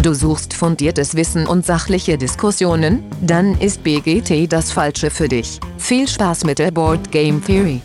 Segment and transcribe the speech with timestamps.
[0.00, 3.02] Du suchst fundiertes Wissen und sachliche Diskussionen?
[3.20, 5.58] Dann ist BGT das Falsche für dich.
[5.76, 7.82] Viel Spaß mit der Board Game Theory.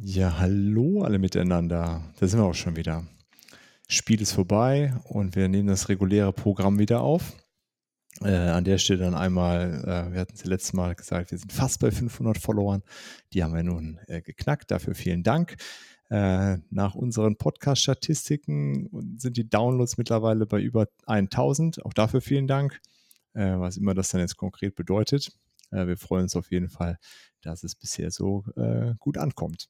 [0.00, 2.00] Ja, hallo alle miteinander.
[2.18, 3.04] Da sind wir auch schon wieder.
[3.88, 7.34] Spiel ist vorbei und wir nehmen das reguläre Programm wieder auf.
[8.24, 11.52] Äh, an der Stelle dann einmal, äh, wir hatten es letztes Mal gesagt, wir sind
[11.52, 12.82] fast bei 500 Followern.
[13.32, 14.70] Die haben wir nun äh, geknackt.
[14.70, 15.56] Dafür vielen Dank.
[16.10, 21.84] Äh, nach unseren Podcast-Statistiken sind die Downloads mittlerweile bei über 1000.
[21.84, 22.80] Auch dafür vielen Dank,
[23.32, 25.32] äh, was immer das dann jetzt konkret bedeutet.
[25.70, 26.98] Äh, wir freuen uns auf jeden Fall,
[27.40, 28.44] dass es bisher so
[29.00, 29.68] gut ankommt.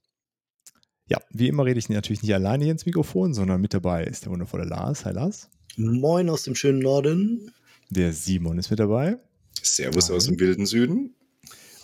[1.07, 4.25] Ja, wie immer rede ich natürlich nicht alleine hier ins Mikrofon, sondern mit dabei ist
[4.25, 5.05] der wundervolle Lars.
[5.05, 5.49] Hi Lars.
[5.77, 7.53] Moin aus dem schönen Norden.
[7.93, 9.19] Der Simon ist mit dabei.
[9.63, 10.17] Servus Hi.
[10.17, 11.15] aus dem wilden Süden.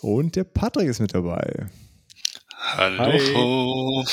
[0.01, 1.67] Und der Patrick ist mit dabei.
[2.51, 2.97] Hallo.
[2.97, 4.05] Hi.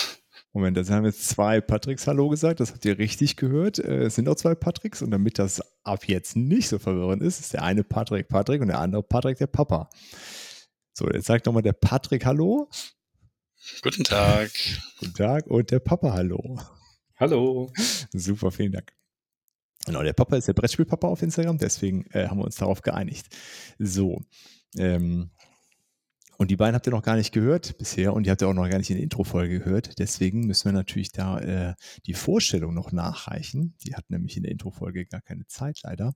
[0.53, 2.61] Moment, jetzt haben jetzt zwei Patricks Hallo gesagt.
[2.61, 3.79] Das habt ihr richtig gehört.
[3.79, 5.01] Äh, es sind auch zwei Patricks.
[5.01, 8.69] Und damit das ab jetzt nicht so verwirrend ist, ist der eine Patrick Patrick und
[8.69, 9.89] der andere Patrick der Papa.
[10.93, 12.69] So, jetzt sagt nochmal der Patrick Hallo.
[13.81, 14.51] Guten Tag.
[15.01, 16.61] Guten Tag und der Papa Hallo.
[17.19, 17.73] Hallo.
[18.13, 18.93] Super, vielen Dank.
[19.87, 23.27] Genau, der Papa ist der Brettspielpapa auf Instagram, deswegen äh, haben wir uns darauf geeinigt.
[23.79, 24.21] So.
[24.77, 25.31] Ähm,
[26.39, 28.53] und die beiden habt ihr noch gar nicht gehört bisher und die habt ihr auch
[28.53, 29.99] noch gar nicht in der Intro-Folge gehört.
[29.99, 33.75] Deswegen müssen wir natürlich da äh, die Vorstellung noch nachreichen.
[33.85, 36.15] Die hat nämlich in der Intro-Folge gar keine Zeit leider.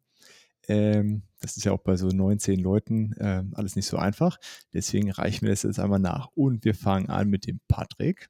[0.69, 4.39] Ähm, das ist ja auch bei so 19 Leuten äh, alles nicht so einfach.
[4.75, 6.29] Deswegen reichen wir das jetzt einmal nach.
[6.35, 8.29] Und wir fangen an mit dem Patrick.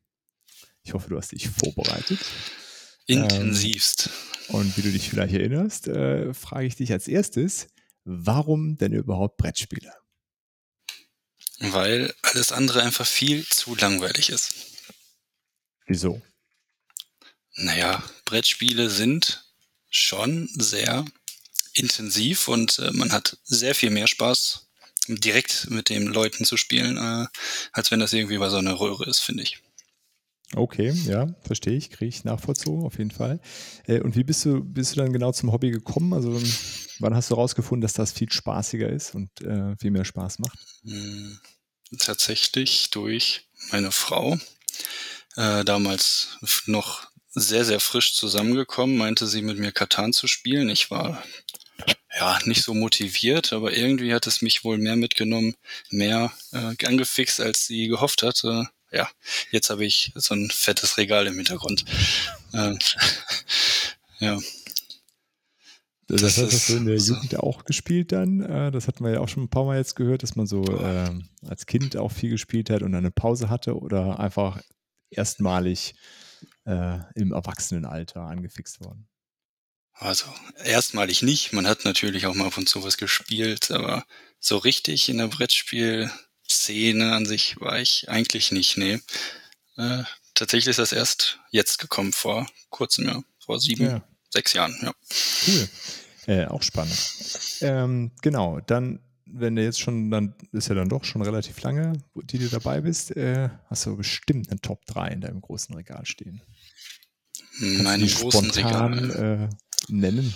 [0.83, 2.21] Ich hoffe, du hast dich vorbereitet.
[3.11, 4.11] Intensivst.
[4.49, 7.69] Ähm, und wie du dich vielleicht erinnerst, äh, frage ich dich als erstes,
[8.05, 9.93] warum denn überhaupt Brettspiele?
[11.61, 14.55] Weil alles andere einfach viel zu langweilig ist.
[15.87, 16.21] Wieso?
[17.55, 19.45] Naja, Brettspiele sind
[19.91, 21.05] schon sehr
[21.75, 24.69] intensiv und äh, man hat sehr viel mehr Spaß,
[25.09, 27.27] direkt mit den Leuten zu spielen, äh,
[27.73, 29.61] als wenn das irgendwie bei so einer Röhre ist, finde ich.
[30.57, 33.41] Okay, ja, verstehe ich, kriege ich nachvollzogen, auf jeden Fall.
[33.87, 36.13] Äh, und wie bist du, bist du dann genau zum Hobby gekommen?
[36.13, 36.41] Also
[36.99, 40.59] wann hast du herausgefunden, dass das viel spaßiger ist und äh, viel mehr Spaß macht?
[40.83, 41.39] Hm,
[41.99, 44.39] tatsächlich durch meine Frau.
[45.37, 50.69] Äh, damals noch sehr, sehr frisch zusammengekommen, meinte sie mit mir Katan zu spielen.
[50.69, 51.23] Ich war
[52.19, 55.55] ja nicht so motiviert, aber irgendwie hat es mich wohl mehr mitgenommen,
[55.91, 59.09] mehr äh, angefixt, als sie gehofft hatte ja,
[59.51, 61.85] jetzt habe ich so ein fettes Regal im Hintergrund.
[62.53, 62.79] Ähm,
[64.19, 64.39] ja.
[66.09, 67.15] Das, das hast du in der so.
[67.15, 68.41] Jugend auch gespielt dann?
[68.41, 70.65] Äh, das hatten wir ja auch schon ein paar Mal jetzt gehört, dass man so
[70.65, 71.11] äh,
[71.47, 74.61] als Kind auch viel gespielt hat und eine Pause hatte oder einfach
[75.11, 75.95] erstmalig
[76.65, 79.07] äh, im Erwachsenenalter angefixt worden.
[79.93, 80.27] Also
[80.65, 81.53] erstmalig nicht.
[81.53, 84.05] Man hat natürlich auch mal ab und zu was gespielt, aber
[84.39, 86.11] so richtig in der Brettspiel
[86.51, 89.01] Szene an sich war ich eigentlich nicht, nee.
[89.77, 90.03] Äh,
[90.35, 94.05] tatsächlich ist das erst jetzt gekommen, vor kurzem, ja, vor sieben, ja.
[94.31, 94.93] sechs Jahren, ja.
[95.47, 95.69] Cool.
[96.27, 96.99] Äh, auch spannend.
[97.61, 101.95] Ähm, genau, dann, wenn du jetzt schon, dann ist ja dann doch schon relativ lange,
[102.15, 106.05] die du dabei bist, äh, hast du bestimmt eine Top 3 in deinem großen Regal
[106.05, 106.43] stehen.
[107.59, 109.49] Meine großen Regal.
[109.51, 110.35] Äh, nennen?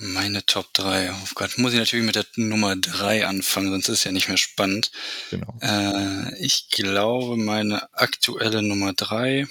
[0.00, 1.10] Meine Top 3.
[1.12, 4.28] Oh Gott, muss ich natürlich mit der Nummer 3 anfangen, sonst ist es ja nicht
[4.28, 4.92] mehr spannend.
[5.30, 5.58] Genau.
[5.60, 9.48] Äh, ich glaube, meine aktuelle Nummer 3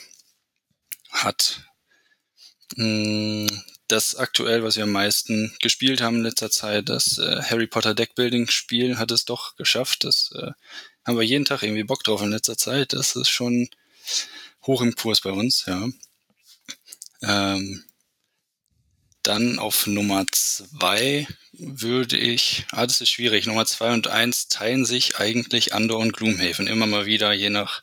[1.09, 1.63] hat
[2.77, 7.41] mh, hm, das aktuell, was wir am meisten gespielt haben in letzter Zeit, das äh,
[7.43, 10.05] Harry Potter Deckbuilding Spiel hat es doch geschafft.
[10.05, 10.51] Das äh,
[11.05, 12.93] haben wir jeden Tag irgendwie Bock drauf in letzter Zeit.
[12.93, 13.69] Das ist schon
[14.65, 15.87] hoch im Kurs bei uns, ja.
[17.21, 17.83] Ähm,
[19.27, 23.45] dann auf Nummer zwei würde ich, ah, das ist schwierig.
[23.45, 27.81] Nummer zwei und eins teilen sich eigentlich Andor und Gloomhaven immer mal wieder, je nach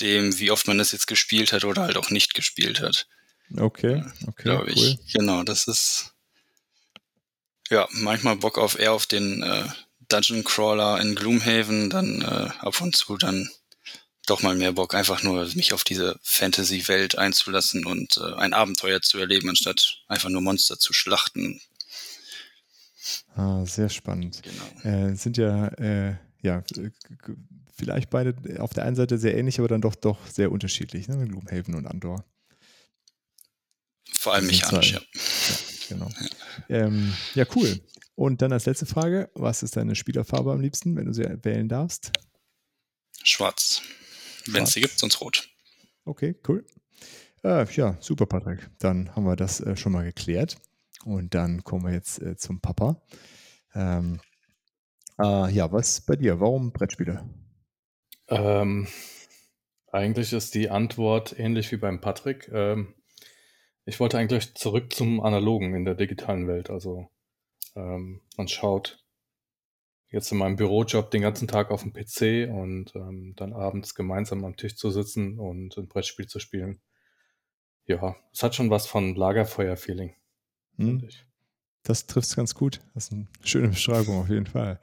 [0.00, 3.06] dem, wie oft man das jetzt gespielt hat oder halt auch nicht gespielt hat.
[3.56, 4.42] Okay, okay.
[4.44, 4.78] Glaube ich.
[4.78, 4.98] Cool.
[5.12, 6.14] Genau, das ist
[7.68, 9.64] ja manchmal Bock auf eher auf den äh,
[10.08, 13.50] Dungeon Crawler in Gloomhaven, dann äh, ab und zu dann
[14.26, 19.00] doch mal mehr Bock, einfach nur mich auf diese Fantasy-Welt einzulassen und äh, ein Abenteuer
[19.00, 21.60] zu erleben, anstatt einfach nur Monster zu schlachten.
[23.34, 24.42] Ah, sehr spannend.
[24.42, 24.96] Genau.
[24.96, 26.62] Äh, sind ja, äh, ja,
[27.74, 31.26] vielleicht beide auf der einen Seite sehr ähnlich, aber dann doch doch sehr unterschiedlich, ne?
[31.26, 32.24] Gloomhaven und Andor.
[34.12, 35.00] Vor allem mechanisch, ja.
[35.00, 35.56] ja.
[35.88, 36.08] Genau.
[36.68, 36.86] Ja.
[36.86, 37.80] Ähm, ja, cool.
[38.14, 41.68] Und dann als letzte Frage, was ist deine Spielerfarbe am liebsten, wenn du sie wählen
[41.68, 42.12] darfst?
[43.22, 43.82] Schwarz.
[44.52, 45.48] Wenn es sie gibt, sonst rot.
[46.04, 46.64] Okay, cool.
[47.42, 48.68] Äh, ja, super, Patrick.
[48.78, 50.58] Dann haben wir das äh, schon mal geklärt.
[51.04, 53.02] Und dann kommen wir jetzt äh, zum Papa.
[53.74, 54.20] Ähm,
[55.18, 56.40] äh, ja, was bei dir?
[56.40, 57.28] Warum Brettspiele?
[58.28, 58.86] Ähm,
[59.92, 62.48] eigentlich ist die Antwort ähnlich wie beim Patrick.
[62.52, 62.94] Ähm,
[63.84, 66.70] ich wollte eigentlich zurück zum Analogen in der digitalen Welt.
[66.70, 67.08] Also
[67.74, 69.04] ähm, man schaut
[70.10, 74.44] jetzt in meinem Bürojob den ganzen Tag auf dem PC und ähm, dann abends gemeinsam
[74.44, 76.80] am Tisch zu sitzen und ein Brettspiel zu spielen.
[77.86, 80.14] Ja, es hat schon was von Lagerfeuer-Feeling,
[80.80, 81.08] hm.
[81.82, 82.80] Das trifft es ganz gut.
[82.94, 84.80] Das ist eine schöne Beschreibung auf jeden Fall.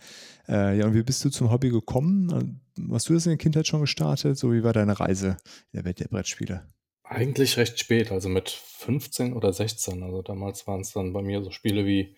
[0.48, 2.60] Äh, ja, und wie bist du zum Hobby gekommen?
[2.92, 4.38] Hast du das in der Kindheit schon gestartet?
[4.38, 5.38] So wie war deine Reise
[5.72, 6.68] in der Welt der Brettspiele?
[7.04, 10.04] Eigentlich recht spät, also mit 15 oder 16.
[10.04, 12.16] Also damals waren es dann bei mir so Spiele wie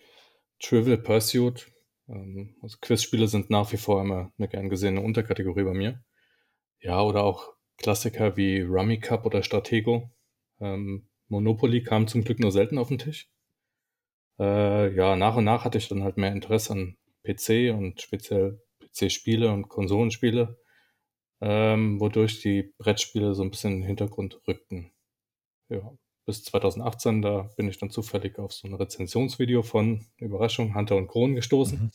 [0.60, 1.66] Trivial Pursuit.
[2.10, 6.02] Ähm, also Quizspiele sind nach wie vor immer eine gern gesehene Unterkategorie bei mir.
[6.80, 10.10] Ja, oder auch Klassiker wie Rummy Cup oder Stratego.
[10.60, 13.30] Ähm, Monopoly kam zum Glück nur selten auf den Tisch.
[14.38, 18.60] Äh, ja, nach und nach hatte ich dann halt mehr Interesse an PC und speziell
[18.80, 20.58] PC-Spiele und Konsolenspiele,
[21.40, 24.92] ähm, wodurch die Brettspiele so ein bisschen in den Hintergrund rückten.
[25.68, 25.92] Ja,
[26.30, 31.08] bis 2018, da bin ich dann zufällig auf so ein Rezensionsvideo von Überraschung Hunter und
[31.08, 31.80] Kron gestoßen.
[31.80, 31.90] Mhm.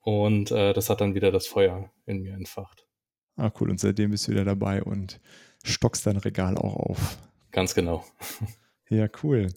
[0.00, 2.86] Und äh, das hat dann wieder das Feuer in mir entfacht.
[3.34, 3.70] Ah, cool.
[3.70, 5.20] Und seitdem bist du wieder dabei und
[5.64, 7.18] stockst dein Regal auch auf.
[7.50, 8.04] Ganz genau.
[8.88, 9.48] Ja, cool.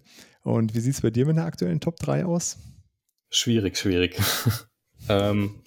[0.42, 2.57] Und wie sieht es bei dir mit der aktuellen Top 3 aus?
[3.30, 4.19] Schwierig, schwierig.
[5.07, 5.62] ähm,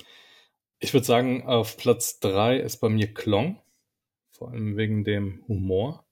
[0.80, 3.62] ich würde sagen, auf Platz 3 ist bei mir Klong.
[4.32, 6.04] Vor allem wegen dem Humor.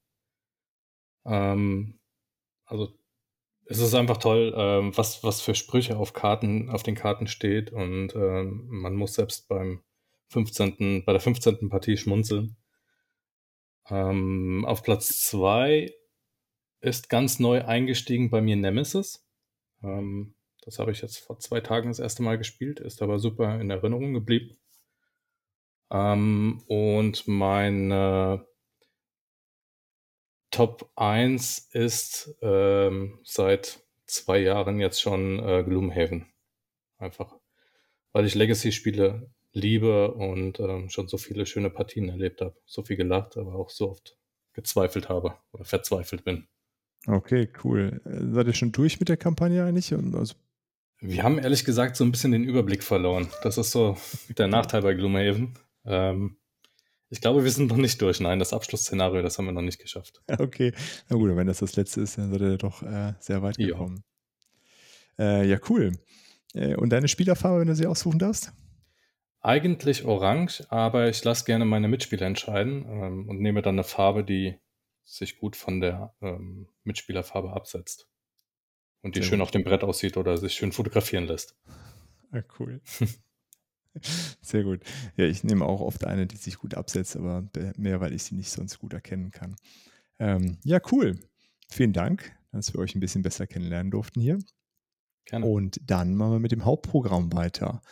[1.25, 1.99] Ähm,
[2.65, 2.93] also
[3.67, 7.73] es ist einfach toll, ähm, was, was für Sprüche auf Karten, auf den Karten steht
[7.73, 9.83] und ähm, man muss selbst beim
[10.29, 11.69] 15., bei der 15.
[11.69, 12.57] Partie schmunzeln.
[13.89, 15.93] Ähm, auf Platz 2
[16.81, 19.27] ist ganz neu eingestiegen bei mir Nemesis.
[19.83, 23.61] Ähm, das habe ich jetzt vor zwei Tagen das erste Mal gespielt, ist aber super
[23.61, 24.59] in Erinnerung geblieben.
[25.91, 28.47] Ähm, und meine
[30.51, 36.27] Top 1 ist ähm, seit zwei Jahren jetzt schon äh, Gloomhaven.
[36.99, 37.37] Einfach,
[38.13, 42.57] weil ich Legacy-Spiele liebe und ähm, schon so viele schöne Partien erlebt habe.
[42.67, 44.17] So viel gelacht, aber auch so oft
[44.53, 46.49] gezweifelt habe oder verzweifelt bin.
[47.07, 48.01] Okay, cool.
[48.05, 49.93] Äh, seid ihr schon durch mit der Kampagne eigentlich?
[49.93, 50.35] Also
[51.01, 53.29] wir haben ehrlich gesagt so ein bisschen den Überblick verloren.
[53.43, 53.97] Das ist so
[54.37, 55.55] der Nachteil bei Gloomhaven.
[55.87, 56.37] Ähm,
[57.11, 58.21] ich glaube, wir sind noch nicht durch.
[58.21, 60.23] Nein, das Abschlussszenario, das haben wir noch nicht geschafft.
[60.39, 60.73] Okay,
[61.09, 64.05] na gut, wenn das das letzte ist, dann seid ihr doch äh, sehr weit gekommen.
[65.19, 65.93] Ja, äh, ja cool.
[66.55, 68.53] Äh, und deine Spielerfarbe, wenn du sie aussuchen darfst?
[69.41, 74.23] Eigentlich orange, aber ich lasse gerne meine Mitspieler entscheiden ähm, und nehme dann eine Farbe,
[74.23, 74.59] die
[75.05, 78.09] sich gut von der ähm, Mitspielerfarbe absetzt.
[79.03, 79.45] Und die Sehr schön gut.
[79.45, 81.57] auf dem Brett aussieht oder sich schön fotografieren lässt.
[82.31, 82.81] Ah, cool.
[84.41, 84.83] Sehr gut.
[85.17, 88.35] Ja, ich nehme auch oft eine, die sich gut absetzt, aber mehr, weil ich sie
[88.35, 89.57] nicht sonst gut erkennen kann.
[90.19, 91.19] Ähm, ja, cool.
[91.69, 94.39] Vielen Dank, dass wir euch ein bisschen besser kennenlernen durften hier.
[95.25, 95.47] Gerne.
[95.47, 97.83] Und dann machen wir mit dem Hauptprogramm weiter.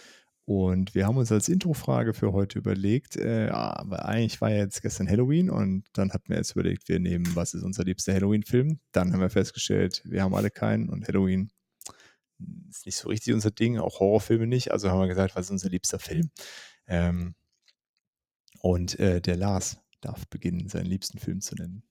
[0.44, 4.80] Und wir haben uns als Introfrage für heute überlegt, äh, aber eigentlich war ja jetzt
[4.80, 8.80] gestern Halloween und dann hatten wir jetzt überlegt, wir nehmen, was ist unser liebster Halloween-Film?
[8.92, 11.50] Dann haben wir festgestellt, wir haben alle keinen und Halloween
[12.70, 14.72] ist nicht so richtig unser Ding, auch Horrorfilme nicht.
[14.72, 16.30] Also haben wir gesagt, was ist unser liebster Film?
[16.86, 17.34] Ähm,
[18.60, 21.82] und äh, der Lars darf beginnen, seinen liebsten Film zu nennen.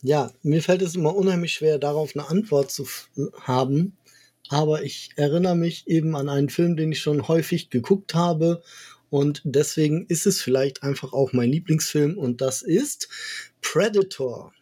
[0.00, 2.88] Ja, mir fällt es immer unheimlich schwer, darauf eine Antwort zu
[3.42, 3.96] haben
[4.52, 8.62] aber ich erinnere mich eben an einen Film, den ich schon häufig geguckt habe
[9.08, 13.08] und deswegen ist es vielleicht einfach auch mein Lieblingsfilm und das ist
[13.62, 14.52] Predator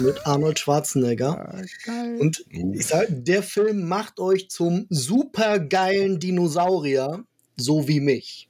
[0.00, 1.54] mit Arnold Schwarzenegger.
[1.86, 7.24] Ah, und ich sage, der Film macht euch zum supergeilen Dinosaurier,
[7.56, 8.48] so wie mich.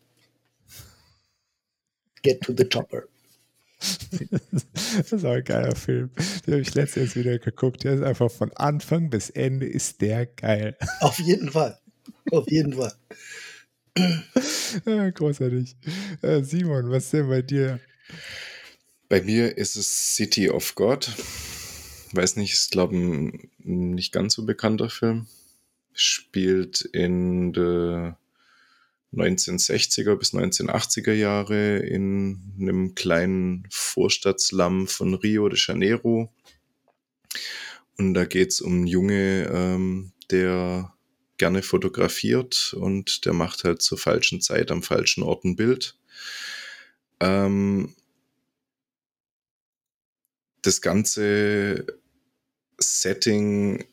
[2.23, 3.05] Get to the chopper.
[3.81, 6.11] das ist auch ein geiler Film.
[6.47, 7.85] Den habe ich letztens wieder geguckt.
[7.85, 10.77] Der ist einfach von Anfang bis Ende ist der geil.
[11.01, 11.79] Auf jeden Fall.
[12.31, 12.93] Auf jeden Fall.
[14.85, 15.77] Ja, großartig.
[16.23, 17.81] Äh, Simon, was ist denn bei dir?
[19.09, 21.13] Bei mir ist es City of God.
[22.13, 25.27] Weiß nicht, ist glaube ein nicht ganz so bekannter Film.
[25.93, 28.19] Spielt in der
[29.15, 36.33] 1960er bis 1980er Jahre in einem kleinen Vorstadtslum von Rio de Janeiro.
[37.99, 40.93] Und da geht es um einen Junge, ähm, der
[41.39, 45.97] gerne fotografiert und der macht halt zur falschen Zeit am falschen Ort ein Bild.
[47.21, 47.95] Ähm,
[50.67, 51.87] das ganze
[52.79, 53.85] Setting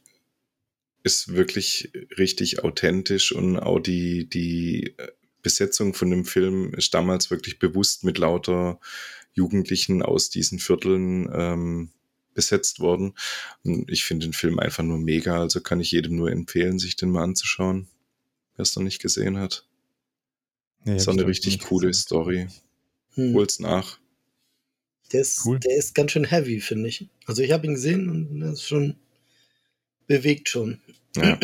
[1.03, 4.95] ist wirklich richtig authentisch und auch die, die
[5.41, 8.79] Besetzung von dem Film ist damals wirklich bewusst mit lauter
[9.33, 11.89] Jugendlichen aus diesen Vierteln ähm,
[12.33, 13.13] besetzt worden.
[13.63, 16.95] Und ich finde den Film einfach nur mega, also kann ich jedem nur empfehlen, sich
[16.95, 17.87] den mal anzuschauen,
[18.55, 19.67] wer es noch nicht gesehen hat.
[20.85, 22.01] Nee, ist eine richtig coole gesehen.
[22.01, 22.47] Story.
[23.15, 23.33] Hm.
[23.33, 23.99] Hol's nach.
[25.13, 25.59] Der ist, cool.
[25.59, 27.07] der ist ganz schön heavy, finde ich.
[27.25, 28.95] Also ich habe ihn gesehen und er ist schon
[30.07, 30.81] bewegt schon.
[31.15, 31.37] Ja,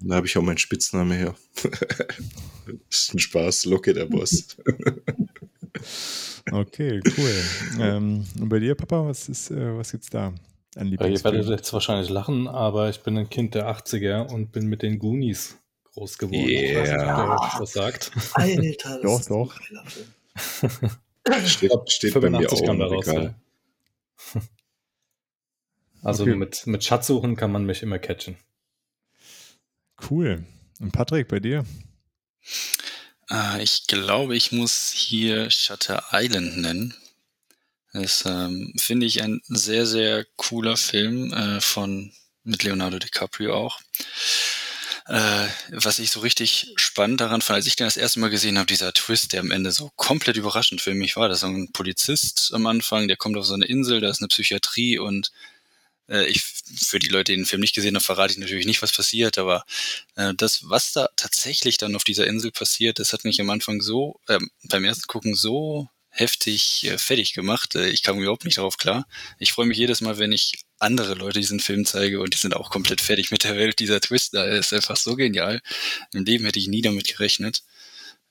[0.00, 1.34] da habe ich auch meinen Spitzname her.
[1.62, 1.70] das
[2.90, 4.56] ist ein Spaß, Locke der Boss.
[6.52, 7.34] okay, cool.
[7.80, 10.32] Ähm, und bei dir, Papa, was ist, äh, was gibt's da
[10.76, 14.66] an Ihr werdet jetzt wahrscheinlich lachen, aber ich bin ein Kind der 80er und bin
[14.66, 16.48] mit den Goonies groß geworden.
[16.48, 16.62] Yeah.
[16.62, 18.12] Ich weiß nicht, ob ihr was sagt.
[18.34, 19.54] Alter, doch, doch.
[21.46, 23.34] steht, steht bei mir auch kam daraus, ja.
[26.02, 26.36] Also okay.
[26.36, 28.36] mit, mit Schatzsuchen kann man mich immer catchen.
[30.08, 30.44] Cool.
[30.78, 31.64] Und Patrick, bei dir?
[33.30, 36.94] Äh, ich glaube, ich muss hier Shutter Island nennen.
[37.92, 42.12] Das ähm, finde ich ein sehr, sehr cooler Film äh, von
[42.44, 43.80] mit Leonardo DiCaprio auch.
[45.08, 48.58] Äh, was ich so richtig spannend daran fand, als ich den das erste Mal gesehen
[48.58, 51.28] habe, dieser Twist, der am Ende so komplett überraschend für mich war.
[51.30, 54.28] Das ist ein Polizist am Anfang, der kommt auf so eine Insel, da ist eine
[54.28, 55.32] Psychiatrie und
[56.08, 58.82] äh, ich, für die Leute, die den Film nicht gesehen haben, verrate ich natürlich nicht,
[58.82, 59.64] was passiert, aber
[60.16, 63.80] äh, das, was da tatsächlich dann auf dieser Insel passiert, das hat mich am Anfang
[63.80, 67.74] so, äh, beim ersten Gucken so heftig äh, fertig gemacht.
[67.76, 69.06] Äh, ich kam überhaupt nicht darauf klar.
[69.38, 72.54] Ich freue mich jedes Mal, wenn ich andere Leute diesen Film zeige und die sind
[72.54, 73.78] auch komplett fertig mit der Welt.
[73.78, 75.60] Dieser Twist da ist einfach so genial.
[76.12, 77.62] Im Leben hätte ich nie damit gerechnet.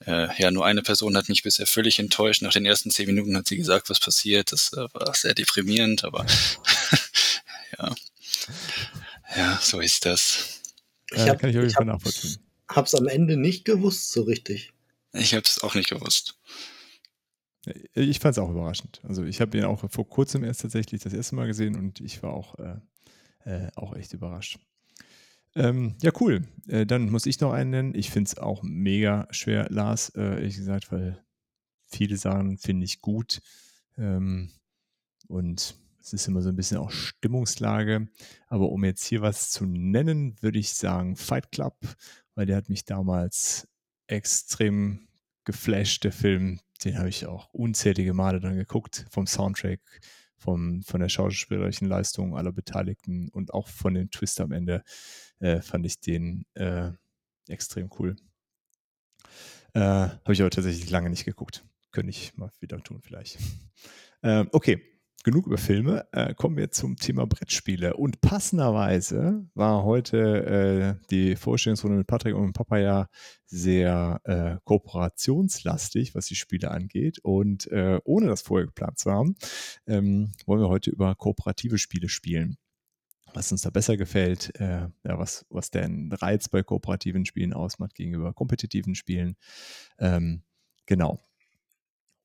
[0.06, 2.42] Äh, ja, nur eine Person hat mich bisher völlig enttäuscht.
[2.42, 4.52] Nach den ersten zehn Minuten hat sie gesagt, was passiert.
[4.52, 6.24] Das äh, war sehr deprimierend, aber
[7.78, 7.94] ja.
[9.36, 10.60] Ja, so ist das.
[11.10, 12.38] Ich hab, kann ich, ich hab, nachvollziehen.
[12.68, 14.72] Hab's am Ende nicht gewusst, so richtig.
[15.12, 16.36] Ich hab's auch nicht gewusst.
[17.94, 19.00] Ich fand es auch überraschend.
[19.04, 22.22] Also ich habe ihn auch vor kurzem erst tatsächlich das erste Mal gesehen und ich
[22.22, 22.76] war auch, äh,
[23.44, 24.58] äh, auch echt überrascht.
[25.54, 26.44] Ähm, ja, cool.
[26.68, 27.94] Äh, dann muss ich noch einen nennen.
[27.94, 31.22] Ich finde es auch mega schwer, Lars, äh, ehrlich gesagt, weil
[31.86, 33.40] viele Sachen finde ich gut.
[33.96, 34.50] Ähm,
[35.26, 38.08] und es ist immer so ein bisschen auch Stimmungslage.
[38.46, 41.76] Aber um jetzt hier was zu nennen, würde ich sagen Fight Club,
[42.34, 43.68] weil der hat mich damals
[44.06, 45.07] extrem
[45.48, 46.60] geflasht, der Film.
[46.84, 49.80] Den habe ich auch unzählige Male dann geguckt, vom Soundtrack,
[50.36, 54.84] vom, von der schauspielerischen Leistung aller Beteiligten und auch von dem Twist am Ende
[55.40, 56.90] äh, fand ich den äh,
[57.48, 58.16] extrem cool.
[59.72, 61.64] Äh, habe ich aber tatsächlich lange nicht geguckt.
[61.92, 63.38] Könnte ich mal wieder tun, vielleicht.
[64.22, 64.82] Ähm, okay,
[65.28, 66.06] genug über Filme.
[66.12, 67.98] Äh, kommen wir zum Thema Brettspiele.
[67.98, 73.08] Und passenderweise war heute äh, die Vorstellungsrunde mit Patrick und mit Papa ja
[73.44, 77.18] sehr äh, kooperationslastig, was die Spiele angeht.
[77.22, 79.36] Und äh, ohne das vorher geplant zu haben,
[79.86, 82.56] ähm, wollen wir heute über kooperative Spiele spielen.
[83.34, 87.94] Was uns da besser gefällt, äh, ja, was, was den Reiz bei kooperativen Spielen ausmacht
[87.94, 89.36] gegenüber kompetitiven Spielen.
[89.98, 90.42] Ähm,
[90.86, 91.20] genau.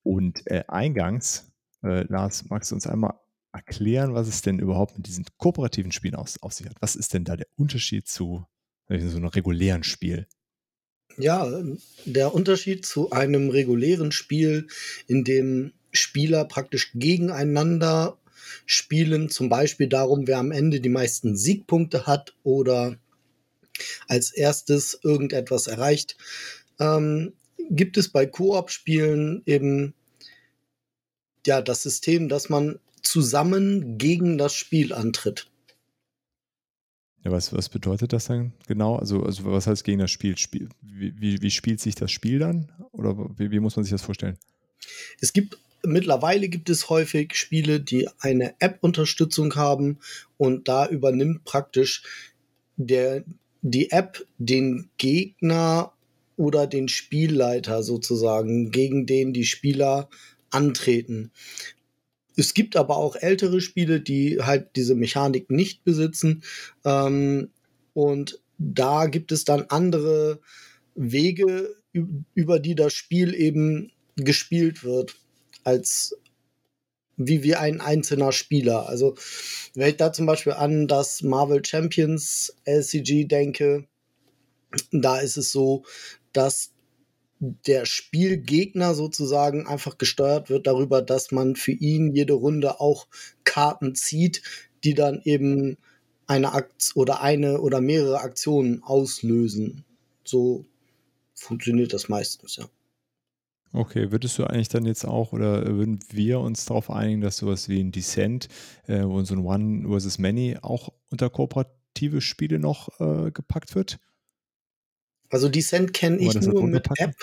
[0.04, 1.53] Und äh, eingangs
[1.84, 3.20] äh, Lars, magst du uns einmal
[3.52, 6.76] erklären, was es denn überhaupt mit diesen kooperativen Spielen aus, auf sich hat?
[6.80, 8.46] Was ist denn da der Unterschied zu
[8.90, 10.28] so einem regulären Spiel?
[11.18, 11.48] Ja,
[12.06, 14.68] der Unterschied zu einem regulären Spiel,
[15.08, 18.18] in dem Spieler praktisch gegeneinander
[18.66, 22.98] spielen, zum Beispiel darum, wer am Ende die meisten Siegpunkte hat oder
[24.08, 26.18] als erstes irgendetwas erreicht,
[26.80, 27.34] ähm,
[27.70, 29.94] gibt es bei Koop-Spielen eben
[31.48, 35.48] ja das System, dass man zusammen gegen das Spiel antritt.
[37.24, 38.98] Ja, was, was bedeutet das dann genau?
[38.98, 40.38] Also, also was heißt gegen das Spiel?
[40.38, 42.72] Spiel wie, wie, wie spielt sich das Spiel dann?
[42.92, 44.38] Oder wie, wie muss man sich das vorstellen?
[45.22, 50.00] Es gibt mittlerweile gibt es häufig Spiele, die eine App-Unterstützung haben
[50.38, 52.04] und da übernimmt praktisch
[52.78, 53.24] der,
[53.62, 55.94] die App den Gegner
[56.36, 60.10] oder den Spielleiter sozusagen, gegen den die Spieler
[60.54, 61.32] antreten.
[62.36, 66.44] Es gibt aber auch ältere Spiele, die halt diese Mechanik nicht besitzen.
[66.84, 67.50] Ähm,
[67.94, 70.40] und da gibt es dann andere
[70.96, 71.76] Wege,
[72.34, 75.16] über die das Spiel eben gespielt wird,
[75.64, 76.18] als
[77.18, 78.90] wie wie ein einzelner Spieler.
[78.90, 79.16] Also
[79.76, 83.88] wenn ich da zum Beispiel an das Marvel Champions LCG denke,
[84.92, 85.84] Da ist es so,
[86.32, 86.73] dass
[87.68, 93.08] der Spielgegner sozusagen einfach gesteuert wird darüber, dass man für ihn jede Runde auch
[93.44, 94.42] Karten zieht,
[94.84, 95.78] die dann eben
[96.28, 99.84] eine Akt oder eine oder mehrere Aktionen auslösen.
[100.24, 100.66] So
[101.36, 102.66] funktioniert das meistens, ja.
[103.76, 107.70] Okay, würdest du eigentlich dann jetzt auch oder würden wir uns darauf einigen, dass sowas
[107.70, 108.48] wie ein Descent
[108.88, 114.00] äh, und so ein One versus Many auch unter kooperative Spiele noch äh, gepackt wird?
[115.34, 117.16] Also Descent kenne ich nur mit App.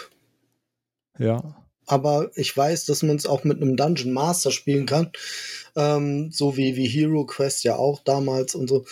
[1.17, 1.65] Ja.
[1.87, 5.13] Aber ich weiß, dass man es auch mit einem Dungeon Master spielen kann.
[5.77, 8.85] Ähm, so wie, wie Hero Quest ja auch damals und so.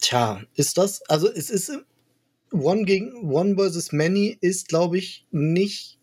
[0.00, 1.02] Tja, ist das?
[1.10, 1.72] Also es ist
[2.52, 5.98] One gegen One versus Many ist, glaube ich, nicht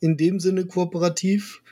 [0.00, 1.62] in dem Sinne kooperativ,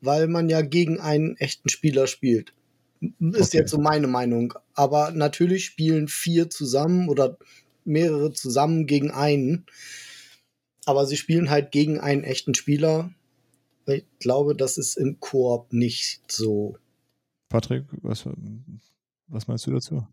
[0.00, 2.54] weil man ja gegen einen echten Spieler spielt.
[3.00, 3.58] Ist okay.
[3.58, 4.54] jetzt so meine Meinung.
[4.74, 7.38] Aber natürlich spielen vier zusammen oder
[7.84, 9.66] mehrere zusammen gegen einen.
[10.86, 13.12] Aber sie spielen halt gegen einen echten Spieler.
[13.86, 16.76] Ich glaube, das ist im Koop nicht so.
[17.48, 18.28] Patrick, was,
[19.26, 20.06] was meinst du dazu?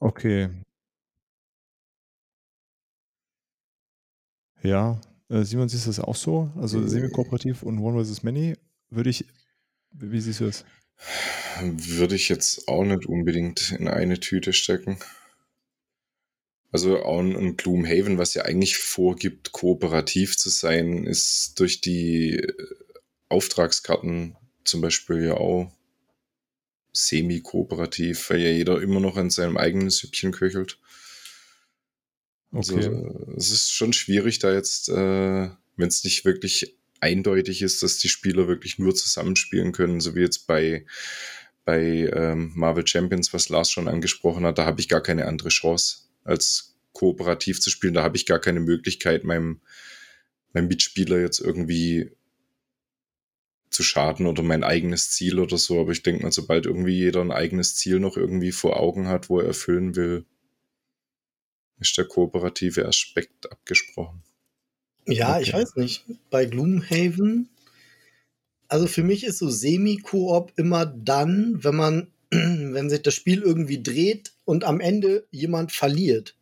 [0.00, 0.50] Okay.
[4.64, 6.50] Ja, äh, Simon, siehst du das auch so?
[6.56, 6.88] Also äh.
[6.88, 8.22] semi-kooperativ und One vs.
[8.22, 8.56] Many
[8.90, 9.26] würde ich,
[9.92, 10.64] wie siehst du das?
[11.62, 14.98] Würde ich jetzt auch nicht unbedingt in eine Tüte stecken.
[16.72, 22.52] Also auch ein Gloomhaven, was ja eigentlich vorgibt, kooperativ zu sein, ist durch die äh,
[23.28, 25.70] Auftragskarten zum Beispiel ja auch
[26.92, 30.78] semi-kooperativ, weil ja jeder immer noch an seinem eigenen Süppchen köchelt.
[32.54, 32.86] Also, okay.
[32.86, 37.98] Also, es ist schon schwierig, da jetzt, äh, wenn es nicht wirklich eindeutig ist, dass
[37.98, 40.86] die Spieler wirklich nur zusammenspielen können, so wie jetzt bei,
[41.64, 45.50] bei ähm, Marvel Champions, was Lars schon angesprochen hat, da habe ich gar keine andere
[45.50, 47.94] Chance, als kooperativ zu spielen.
[47.94, 49.60] Da habe ich gar keine Möglichkeit, meinem,
[50.52, 52.12] meinem Mitspieler jetzt irgendwie
[53.68, 55.80] zu schaden oder mein eigenes Ziel oder so.
[55.80, 59.28] Aber ich denke mal, sobald irgendwie jeder ein eigenes Ziel noch irgendwie vor Augen hat,
[59.28, 60.24] wo er erfüllen will,
[61.78, 64.22] ist der kooperative Aspekt abgesprochen.
[65.06, 65.42] Ja, okay.
[65.42, 66.04] ich weiß nicht.
[66.30, 67.48] Bei Gloomhaven,
[68.68, 73.82] also für mich ist so Semi-Koop immer dann, wenn man, wenn sich das Spiel irgendwie
[73.82, 76.36] dreht und am Ende jemand verliert.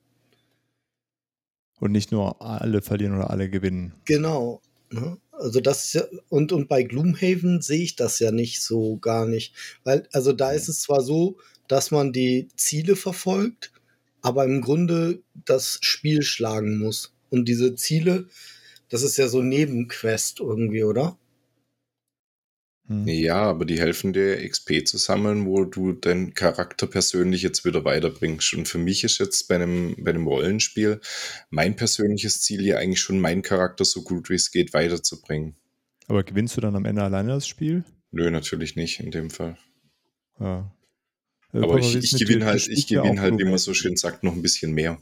[1.81, 3.95] Und nicht nur alle verlieren oder alle gewinnen.
[4.05, 4.63] Genau.
[4.91, 5.19] Ne?
[5.33, 9.27] Also das ist ja, und, und bei Gloomhaven sehe ich das ja nicht so gar
[9.27, 9.55] nicht.
[9.83, 13.72] Weil, also da ist es zwar so, dass man die Ziele verfolgt,
[14.23, 17.13] aber im Grunde das Spiel schlagen muss.
[17.29, 18.29] Und diese Ziele,
[18.89, 21.19] das ist ja so Nebenquest irgendwie, oder?
[22.87, 23.07] Hm.
[23.07, 27.85] Ja, aber die helfen dir, XP zu sammeln, wo du deinen Charakter persönlich jetzt wieder
[27.85, 28.55] weiterbringst.
[28.55, 31.01] Und für mich ist jetzt bei einem, bei einem Rollenspiel
[31.51, 35.57] mein persönliches Ziel ja eigentlich schon, meinen Charakter so gut wie es geht weiterzubringen.
[36.09, 37.85] Aber gewinnst du dann am Ende alleine das Spiel?
[38.11, 39.57] Nö, natürlich nicht in dem Fall.
[40.39, 40.71] Ja.
[41.53, 44.43] Aber ich, ich gewinne halt, ich gewinne halt, wie man so schön sagt, noch ein
[44.43, 44.99] bisschen mehr.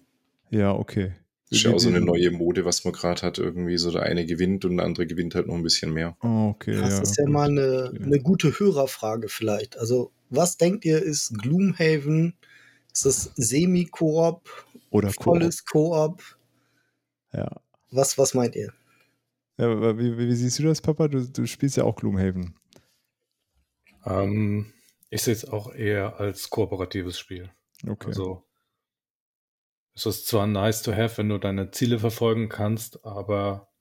[0.51, 1.13] Ja, okay.
[1.49, 4.03] Das ist ja auch so eine neue Mode, was man gerade hat, irgendwie so der
[4.03, 6.17] eine gewinnt und der andere gewinnt halt noch ein bisschen mehr.
[6.23, 6.77] Oh, okay.
[6.77, 7.03] Das ja.
[7.03, 9.77] ist ja mal eine, eine gute Hörerfrage vielleicht.
[9.79, 12.35] Also, was denkt ihr, ist Gloomhaven?
[12.93, 14.49] Ist das Semi-Koop?
[14.91, 16.23] Oder volles Koop?
[17.33, 17.61] Ja.
[17.91, 18.73] Was, was meint ihr?
[19.59, 21.09] Ja, wie, wie, siehst du das, Papa?
[21.09, 22.55] Du, du spielst ja auch Gloomhaven.
[24.07, 24.73] Ähm,
[25.11, 27.51] ich sehe es auch eher als kooperatives Spiel.
[27.87, 28.09] Okay.
[28.09, 28.47] Also
[29.95, 33.73] es ist zwar nice to have, wenn du deine Ziele verfolgen kannst, aber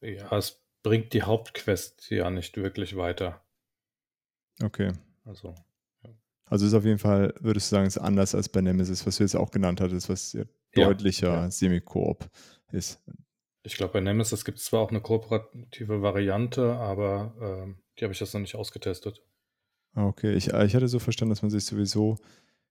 [0.00, 3.44] ja, es bringt die Hauptquest ja nicht wirklich weiter.
[4.62, 4.92] Okay.
[5.24, 5.54] Also.
[6.02, 6.10] Ja.
[6.46, 9.24] Also ist auf jeden Fall, würdest du sagen, ist anders als bei Nemesis, was du
[9.24, 11.50] jetzt auch genannt hattest, was ja deutlicher ja.
[11.50, 12.28] Semi-Koop
[12.72, 13.00] ist.
[13.62, 18.12] Ich glaube, bei Nemesis gibt es zwar auch eine kooperative Variante, aber äh, die habe
[18.12, 19.22] ich jetzt noch nicht ausgetestet.
[19.94, 22.16] Ah, okay, ich, ich hatte so verstanden, dass man sich sowieso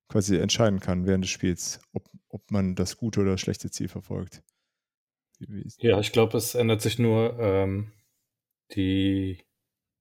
[0.09, 4.43] quasi entscheiden kann während des Spiels, ob, ob man das gute oder schlechte Ziel verfolgt.
[5.77, 7.93] ja, ich glaube, es ändert sich nur ähm,
[8.75, 9.43] die,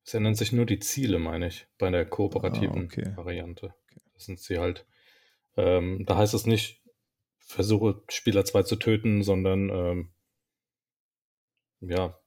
[0.05, 3.17] es ändern sich nur die Ziele, meine ich, bei der kooperativen ah, okay.
[3.17, 3.75] Variante.
[4.15, 4.87] Das sind sie halt.
[5.57, 6.83] Ähm, da heißt es nicht,
[7.39, 10.13] versuche Spieler 2 zu töten, sondern ähm,
[11.81, 12.19] ja,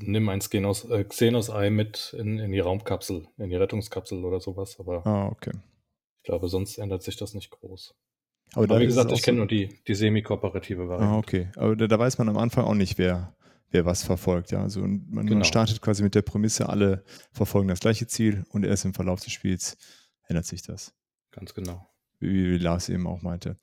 [0.00, 4.78] nimm ein Xenos, äh, Xenos-Ei mit in, in die Raumkapsel, in die Rettungskapsel oder sowas.
[4.78, 5.52] Aber ah, okay.
[6.18, 7.94] Ich glaube, sonst ändert sich das nicht groß.
[8.54, 11.14] Aber, Aber wie gesagt, ich kenne nur die, die semi-kooperative Variante.
[11.14, 11.48] Ah, okay.
[11.56, 13.36] Aber da, da, weiß man am Anfang auch nicht, wer,
[13.70, 14.50] wer was verfolgt.
[14.52, 15.36] Ja, also man, genau.
[15.36, 19.20] man startet quasi mit der Prämisse, alle verfolgen das gleiche Ziel und erst im Verlauf
[19.20, 19.76] des Spiels
[20.26, 20.94] ändert sich das.
[21.30, 21.88] Ganz genau.
[22.20, 23.58] Wie, wie Lars eben auch meinte.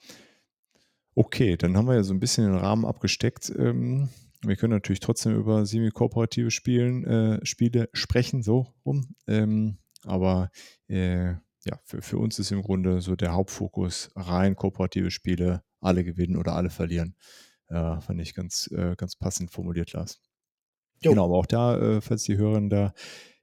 [1.15, 3.51] Okay, dann haben wir ja so ein bisschen den Rahmen abgesteckt.
[3.57, 4.09] Ähm,
[4.47, 9.15] wir können natürlich trotzdem über semi-kooperative äh, Spiele sprechen, so rum.
[9.27, 10.49] Ähm, aber
[10.87, 11.33] äh,
[11.65, 16.37] ja, für, für uns ist im Grunde so der Hauptfokus rein kooperative Spiele, alle gewinnen
[16.37, 17.15] oder alle verlieren.
[17.67, 20.21] Äh, fand ich ganz, äh, ganz passend formuliert, Lars.
[21.01, 21.11] Jo.
[21.11, 22.93] Genau, aber auch da, äh, falls die Hörer da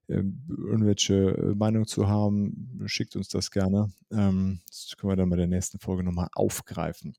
[0.08, 3.92] ähm, irgendwelche äh, Meinung zu haben, schickt uns das gerne.
[4.10, 7.14] Ähm, das können wir dann bei der nächsten Folge nochmal aufgreifen.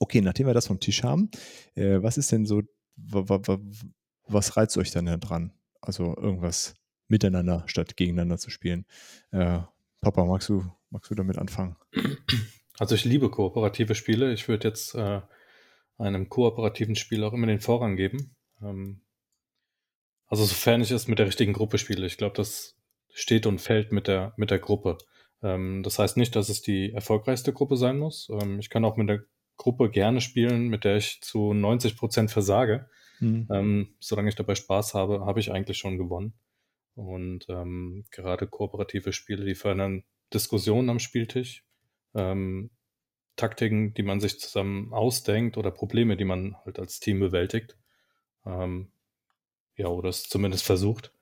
[0.00, 1.30] Okay, nachdem wir das vom Tisch haben,
[1.74, 2.62] äh, was ist denn so,
[3.06, 5.52] was reizt euch dann dran?
[5.80, 6.74] Also irgendwas
[7.08, 8.84] miteinander statt gegeneinander zu spielen.
[9.30, 9.60] Äh,
[10.00, 11.76] Papa, magst du, magst du damit anfangen?
[12.78, 14.32] Also ich liebe kooperative Spiele.
[14.32, 15.20] Ich würde jetzt äh,
[15.96, 18.36] einem kooperativen Spiel auch immer den Vorrang geben.
[18.62, 19.00] Ähm,
[20.26, 22.06] also sofern ich es mit der richtigen Gruppe spiele.
[22.06, 22.76] Ich glaube, das
[23.12, 24.98] steht und fällt mit der, mit der Gruppe.
[25.42, 28.28] Ähm, das heißt nicht, dass es die erfolgreichste Gruppe sein muss.
[28.30, 29.24] Ähm, ich kann auch mit der
[29.58, 32.88] Gruppe gerne spielen, mit der ich zu 90 Prozent versage.
[33.20, 33.48] Mhm.
[33.52, 36.32] Ähm, solange ich dabei Spaß habe, habe ich eigentlich schon gewonnen.
[36.94, 41.64] Und ähm, gerade kooperative Spiele, die fördern Diskussionen am Spieltisch,
[42.14, 42.70] ähm,
[43.36, 47.76] Taktiken, die man sich zusammen ausdenkt oder Probleme, die man halt als Team bewältigt.
[48.44, 48.90] Ähm,
[49.76, 51.12] ja, oder es zumindest versucht.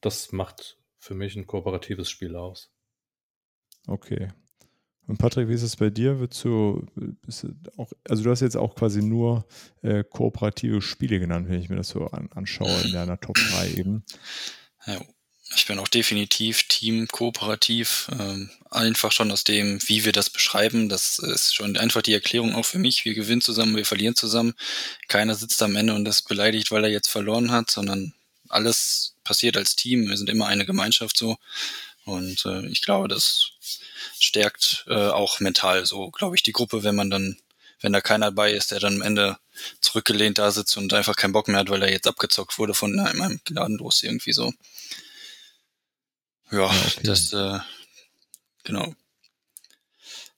[0.00, 2.72] Das macht für mich ein kooperatives Spiel aus.
[3.86, 4.32] Okay.
[5.06, 6.20] Und Patrick, wie ist es bei dir?
[6.20, 6.86] Würdest du,
[7.76, 9.44] auch, also du hast jetzt auch quasi nur
[9.82, 13.72] äh, kooperative Spiele genannt, wenn ich mir das so an, anschaue in deiner Top 3
[13.72, 14.04] eben.
[14.86, 15.00] Ja,
[15.54, 20.88] ich bin auch definitiv Team kooperativ, ähm, einfach schon aus dem, wie wir das beschreiben.
[20.88, 23.04] Das ist schon einfach die Erklärung auch für mich.
[23.04, 24.54] Wir gewinnen zusammen, wir verlieren zusammen.
[25.08, 28.14] Keiner sitzt am Ende und ist beleidigt, weil er jetzt verloren hat, sondern
[28.48, 30.08] alles passiert als Team.
[30.08, 31.36] Wir sind immer eine Gemeinschaft so.
[32.04, 33.51] Und äh, ich glaube, das
[34.18, 37.36] stärkt äh, auch mental so, glaube ich, die Gruppe, wenn man dann,
[37.80, 39.38] wenn da keiner dabei ist, der dann am Ende
[39.80, 42.98] zurückgelehnt da sitzt und einfach keinen Bock mehr hat, weil er jetzt abgezockt wurde von
[42.98, 44.52] einem, einem Gnadenlos irgendwie so.
[46.50, 47.00] Ja, okay.
[47.04, 47.58] das, äh,
[48.64, 48.94] genau.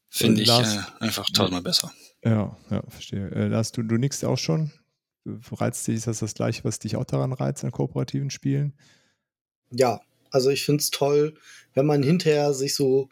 [0.09, 1.93] Finde ich äh, einfach tausendmal besser.
[2.23, 3.31] Ja, ja, verstehe.
[3.31, 4.73] Äh, Lars, du, du nickst auch schon.
[5.51, 8.79] Reizt dich, ist das das Gleiche, was dich auch daran reizt an kooperativen Spielen?
[9.71, 10.01] Ja,
[10.35, 11.35] also ich finde es toll,
[11.75, 13.09] wenn man hinterher sich so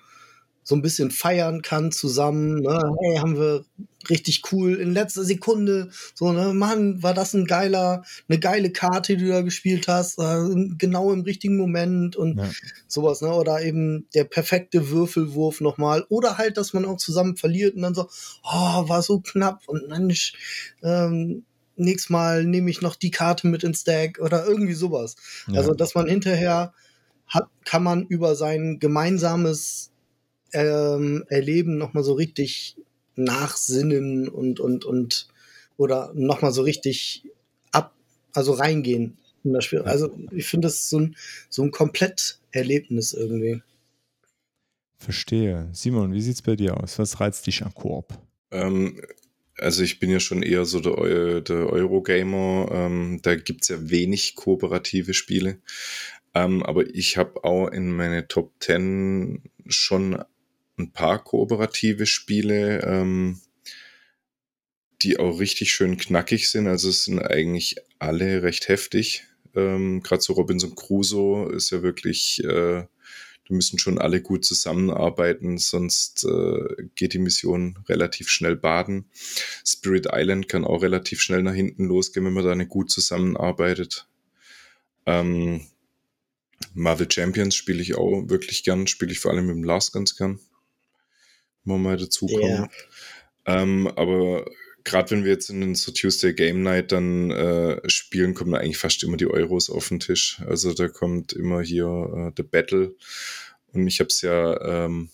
[0.64, 2.60] so ein bisschen feiern kann zusammen.
[2.60, 2.94] Ne?
[3.00, 3.64] Hey, haben wir
[4.08, 5.90] richtig cool in letzter Sekunde.
[6.14, 10.18] So, ne, Mann, war das ein geiler, eine geile Karte, die du da gespielt hast,
[10.18, 10.38] äh,
[10.78, 12.50] genau im richtigen Moment und ja.
[12.86, 13.32] sowas, ne?
[13.32, 16.04] Oder eben der perfekte Würfelwurf nochmal.
[16.08, 18.08] Oder halt, dass man auch zusammen verliert und dann so,
[18.44, 20.12] oh, war so knapp und dann
[20.82, 21.44] ähm,
[21.76, 25.16] nächstes Mal nehme ich noch die Karte mit ins Deck oder irgendwie sowas.
[25.48, 25.58] Ja.
[25.58, 26.72] Also, dass man hinterher
[27.32, 29.90] hat, kann man über sein gemeinsames
[30.52, 32.76] ähm, Erleben nochmal so richtig
[33.16, 35.28] nachsinnen und, und, und
[35.76, 37.24] oder nochmal so richtig
[37.72, 37.94] ab,
[38.34, 39.80] also reingehen in das Spiel.
[39.80, 41.16] Also ich finde das so ein,
[41.48, 43.62] so ein Kompletterlebnis irgendwie.
[44.98, 45.68] Verstehe.
[45.72, 46.98] Simon, wie sieht's bei dir aus?
[46.98, 48.16] Was reizt dich an Koop?
[48.50, 49.00] Ähm,
[49.56, 52.68] also ich bin ja schon eher so der, der Eurogamer.
[52.70, 55.58] Ähm, da gibt es ja wenig kooperative Spiele.
[56.34, 60.22] Ähm, aber ich habe auch in meine Top 10 schon
[60.78, 63.40] ein paar kooperative Spiele, ähm,
[65.02, 66.66] die auch richtig schön knackig sind.
[66.66, 69.24] Also es sind eigentlich alle recht heftig.
[69.54, 72.84] Ähm, Gerade so Robinson Crusoe ist ja wirklich, äh,
[73.48, 79.06] da müssen schon alle gut zusammenarbeiten, sonst äh, geht die Mission relativ schnell baden.
[79.66, 84.06] Spirit Island kann auch relativ schnell nach hinten losgehen, wenn man da nicht gut zusammenarbeitet.
[85.04, 85.66] Ähm,
[86.74, 90.16] Marvel Champions spiele ich auch wirklich gern, spiele ich vor allem mit dem Lars ganz
[90.16, 90.40] gern
[91.64, 92.42] mal mal dazukommen.
[92.42, 92.70] Yeah.
[93.46, 94.44] Ähm, aber
[94.84, 98.58] gerade wenn wir jetzt in den so Tuesday Game Night dann äh, spielen, kommen da
[98.58, 100.40] eigentlich fast immer die Euros auf den Tisch.
[100.46, 102.94] Also da kommt immer hier äh, The Battle.
[103.72, 105.10] Und ich habe es ja ähm,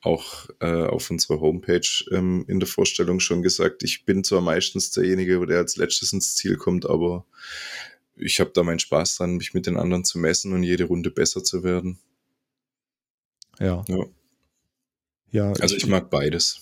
[0.00, 4.90] auch äh, auf unserer Homepage ähm, in der Vorstellung schon gesagt, ich bin zwar meistens
[4.90, 7.24] derjenige, der als letztes ins Ziel kommt, aber
[8.16, 11.10] ich habe da meinen Spaß dran, mich mit den anderen zu messen und jede Runde
[11.10, 11.98] besser zu werden.
[13.58, 13.84] Ja.
[13.88, 14.04] ja.
[15.30, 16.60] Ja, also ich, ich mag beides.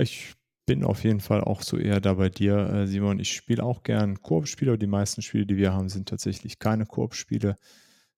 [0.00, 0.34] Ich
[0.66, 3.20] bin auf jeden Fall auch so eher da bei dir, äh, Simon.
[3.20, 6.86] Ich spiele auch gern Koop-Spiele, aber die meisten Spiele, die wir haben, sind tatsächlich keine
[6.86, 7.56] Koop-Spiele.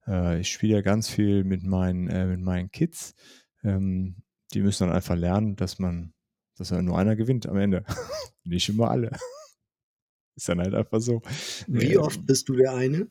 [0.07, 3.15] Äh, ich spiele ja ganz viel mit meinen, äh, mit meinen Kids.
[3.63, 4.23] Ähm,
[4.55, 6.15] die müssen dann einfach lernen, dass man
[6.57, 7.85] dass nur einer gewinnt am Ende.
[8.45, 9.17] Nicht immer alle.
[10.39, 11.21] Ist dann halt einfach so.
[11.67, 13.09] Wie äh, oft bist du der eine?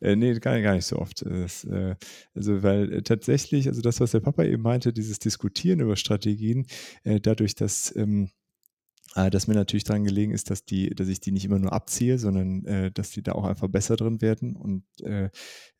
[0.00, 1.26] Äh, nee, gar, gar nicht so oft.
[1.26, 1.96] Das, äh,
[2.36, 6.68] also, weil äh, tatsächlich, also das, was der Papa eben meinte, dieses Diskutieren über Strategien,
[7.02, 8.30] äh, dadurch, dass, ähm,
[9.16, 11.72] äh, dass mir natürlich daran gelegen ist, dass die, dass ich die nicht immer nur
[11.72, 14.84] abziehe, sondern äh, dass die da auch einfach besser drin werden und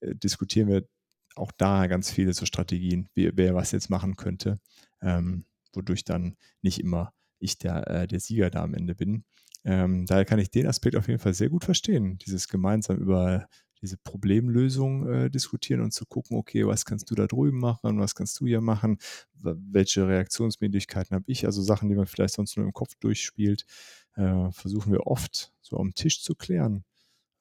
[0.01, 0.89] diskutieren wir
[1.37, 4.59] auch da ganz viele so Strategien, wie, wer was jetzt machen könnte,
[5.01, 9.25] ähm, wodurch dann nicht immer ich der, der Sieger da am Ende bin.
[9.69, 13.47] Ähm, daher kann ich den Aspekt auf jeden Fall sehr gut verstehen, dieses gemeinsam über
[13.83, 18.15] diese Problemlösung äh, diskutieren und zu gucken, okay, was kannst du da drüben machen, was
[18.15, 18.97] kannst du hier machen,
[19.35, 23.67] welche Reaktionsmöglichkeiten habe ich, also Sachen, die man vielleicht sonst nur im Kopf durchspielt,
[24.15, 26.85] äh, versuchen wir oft so am Tisch zu klären.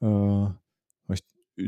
[0.01, 0.47] Äh,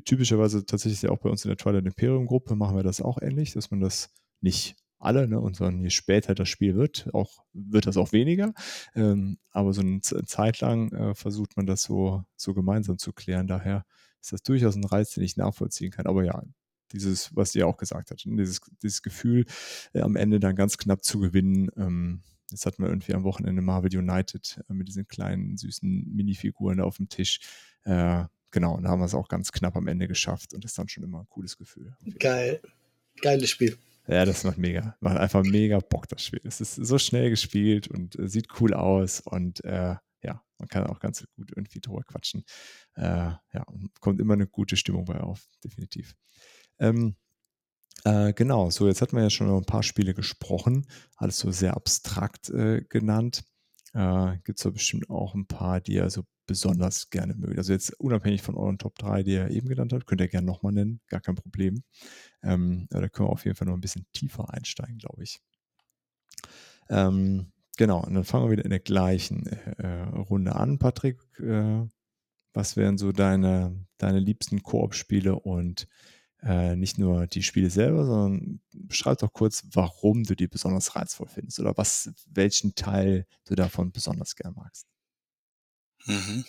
[0.03, 3.17] typischerweise tatsächlich ja auch bei uns in der Twilight Imperium Gruppe machen wir das auch
[3.21, 4.09] ähnlich, dass man das
[4.41, 5.39] nicht alle, ne?
[5.39, 8.53] Und sondern je später das Spiel wird, auch, wird das auch weniger.
[8.95, 13.47] Ähm, aber so eine Zeit lang äh, versucht man das so, so gemeinsam zu klären.
[13.47, 13.85] Daher
[14.21, 16.05] ist das durchaus ein Reiz, den ich nachvollziehen kann.
[16.05, 16.43] Aber ja,
[16.91, 18.37] dieses, was ihr auch gesagt habt, ne?
[18.37, 19.45] dieses, dieses Gefühl,
[19.93, 21.69] äh, am Ende dann ganz knapp zu gewinnen.
[21.77, 26.81] Ähm, jetzt hatten wir irgendwie am Wochenende Marvel United äh, mit diesen kleinen, süßen Minifiguren
[26.81, 27.39] auf dem Tisch.
[27.83, 30.71] Äh, genau, und da haben wir es auch ganz knapp am Ende geschafft und das
[30.71, 31.95] ist dann schon immer ein cooles Gefühl.
[32.19, 32.61] Geil.
[33.21, 33.77] Geiles Spiel.
[34.09, 36.41] Ja, das macht mega, macht einfach mega Bock, das Spiel.
[36.43, 40.87] Es ist so schnell gespielt und äh, sieht cool aus und äh, ja, man kann
[40.87, 42.43] auch ganz gut irgendwie drüber quatschen.
[42.95, 43.65] Äh, ja,
[43.99, 46.15] kommt immer eine gute Stimmung bei auf, definitiv.
[46.79, 47.17] Ähm,
[48.03, 51.51] äh, genau, so jetzt hatten wir ja schon über ein paar Spiele gesprochen, alles so
[51.51, 53.43] sehr abstrakt äh, genannt.
[53.93, 57.57] Äh, Gibt es da bestimmt auch ein paar, die ihr so besonders gerne mögt.
[57.57, 60.47] Also jetzt unabhängig von euren Top 3, die ihr eben genannt habt, könnt ihr gerne
[60.47, 61.83] nochmal nennen, gar kein Problem.
[62.41, 65.39] Ähm, da können wir auf jeden Fall noch ein bisschen tiefer einsteigen, glaube ich.
[66.89, 71.19] Ähm, genau, und dann fangen wir wieder in der gleichen äh, Runde an, Patrick.
[71.39, 71.85] Äh,
[72.53, 75.87] was wären so deine, deine liebsten Koop-Spiele und
[76.43, 81.27] äh, nicht nur die Spiele selber, sondern beschreib doch kurz, warum du die besonders reizvoll
[81.27, 84.87] findest oder was, welchen Teil du davon besonders gern magst.
[86.05, 86.45] Mhm.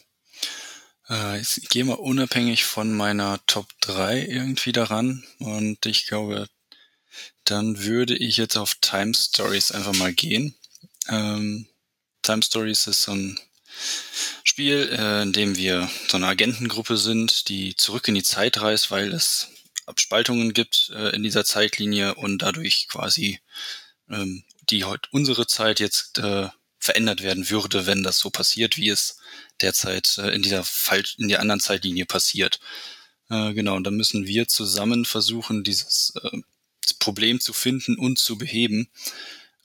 [1.09, 6.49] Äh, ich gehe mal unabhängig von meiner Top 3 irgendwie daran und ich glaube,
[7.45, 10.55] dann würde ich jetzt auf Time Stories einfach mal gehen.
[11.09, 11.67] Ähm,
[12.23, 13.41] Time Stories ist so ein
[14.45, 18.91] Spiel, äh, in dem wir so eine Agentengruppe sind, die zurück in die Zeit reist,
[18.91, 19.49] weil es
[19.87, 23.41] Abspaltungen gibt äh, in dieser Zeitlinie und dadurch quasi
[24.09, 28.89] ähm, die heute unsere Zeit jetzt äh, verändert werden würde, wenn das so passiert, wie
[28.89, 29.19] es
[29.61, 32.61] derzeit äh, in dieser Fall in der anderen Zeitlinie passiert.
[33.29, 36.39] Äh, genau, und dann müssen wir zusammen versuchen, dieses äh,
[36.99, 38.89] Problem zu finden und zu beheben.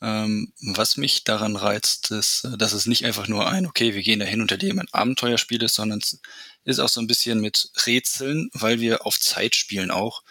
[0.06, 4.04] Ähm, was mich daran reizt, ist, äh, dass es nicht einfach nur ein, okay, wir
[4.04, 6.20] gehen dahin und erleben ein Abenteuerspiel ist, sondern es
[6.64, 10.22] ist auch so ein bisschen mit Rätseln, weil wir auf Zeit spielen auch.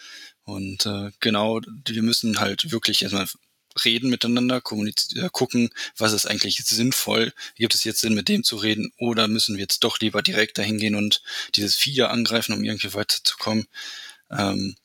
[0.43, 3.27] Und äh, genau, wir müssen halt wirklich erstmal
[3.83, 8.55] reden miteinander, kommunizieren, gucken, was ist eigentlich sinnvoll, gibt es jetzt Sinn, mit dem zu
[8.55, 11.21] reden, oder müssen wir jetzt doch lieber direkt dahin gehen und
[11.55, 13.67] dieses Vieh angreifen, um irgendwie weiterzukommen.
[14.31, 14.77] Ähm,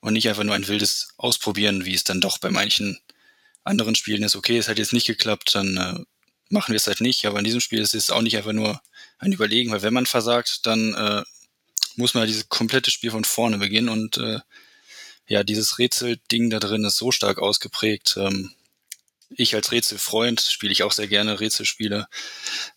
[0.00, 2.98] und nicht einfach nur ein wildes Ausprobieren, wie es dann doch bei manchen
[3.64, 4.36] anderen Spielen ist.
[4.36, 5.98] Okay, es hat jetzt nicht geklappt, dann äh,
[6.48, 7.26] machen wir es halt nicht.
[7.26, 8.80] Aber in diesem Spiel ist es auch nicht einfach nur
[9.18, 11.22] ein Überlegen, weil wenn man versagt, dann äh,
[11.96, 14.40] muss man dieses komplette Spiel von vorne beginnen und äh,
[15.28, 18.16] ja, dieses Rätselding da drin ist so stark ausgeprägt.
[18.16, 18.52] Ähm,
[19.30, 22.06] ich als Rätselfreund spiele ich auch sehr gerne Rätselspiele.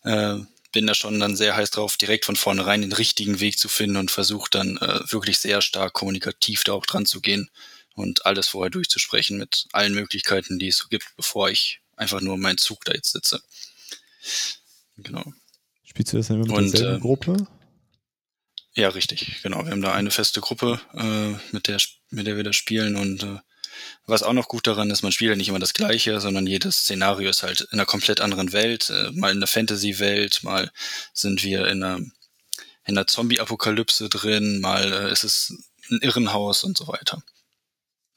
[0.04, 0.36] Äh,
[0.72, 3.96] bin da schon dann sehr heiß drauf, direkt von vornherein den richtigen Weg zu finden
[3.96, 7.50] und versuche dann äh, wirklich sehr stark kommunikativ da auch dran zu gehen
[7.96, 12.36] und alles vorher durchzusprechen mit allen Möglichkeiten, die es so gibt, bevor ich einfach nur
[12.38, 13.42] meinen Zug da jetzt sitze.
[14.98, 15.32] Genau.
[15.84, 17.46] Spielst du das dann immer mit und, derselben äh, Gruppe?
[18.74, 19.64] Ja, richtig, genau.
[19.64, 21.78] Wir haben da eine feste Gruppe, äh, mit, der,
[22.10, 23.38] mit der wir das spielen und äh,
[24.06, 26.80] was auch noch gut daran ist, man spielt ja nicht immer das Gleiche, sondern jedes
[26.80, 30.70] Szenario ist halt in einer komplett anderen Welt, äh, mal in der Fantasy-Welt, mal
[31.12, 32.12] sind wir in einer, in
[32.84, 35.54] einer Zombie-Apokalypse drin, mal äh, ist es
[35.90, 37.22] ein Irrenhaus und so weiter.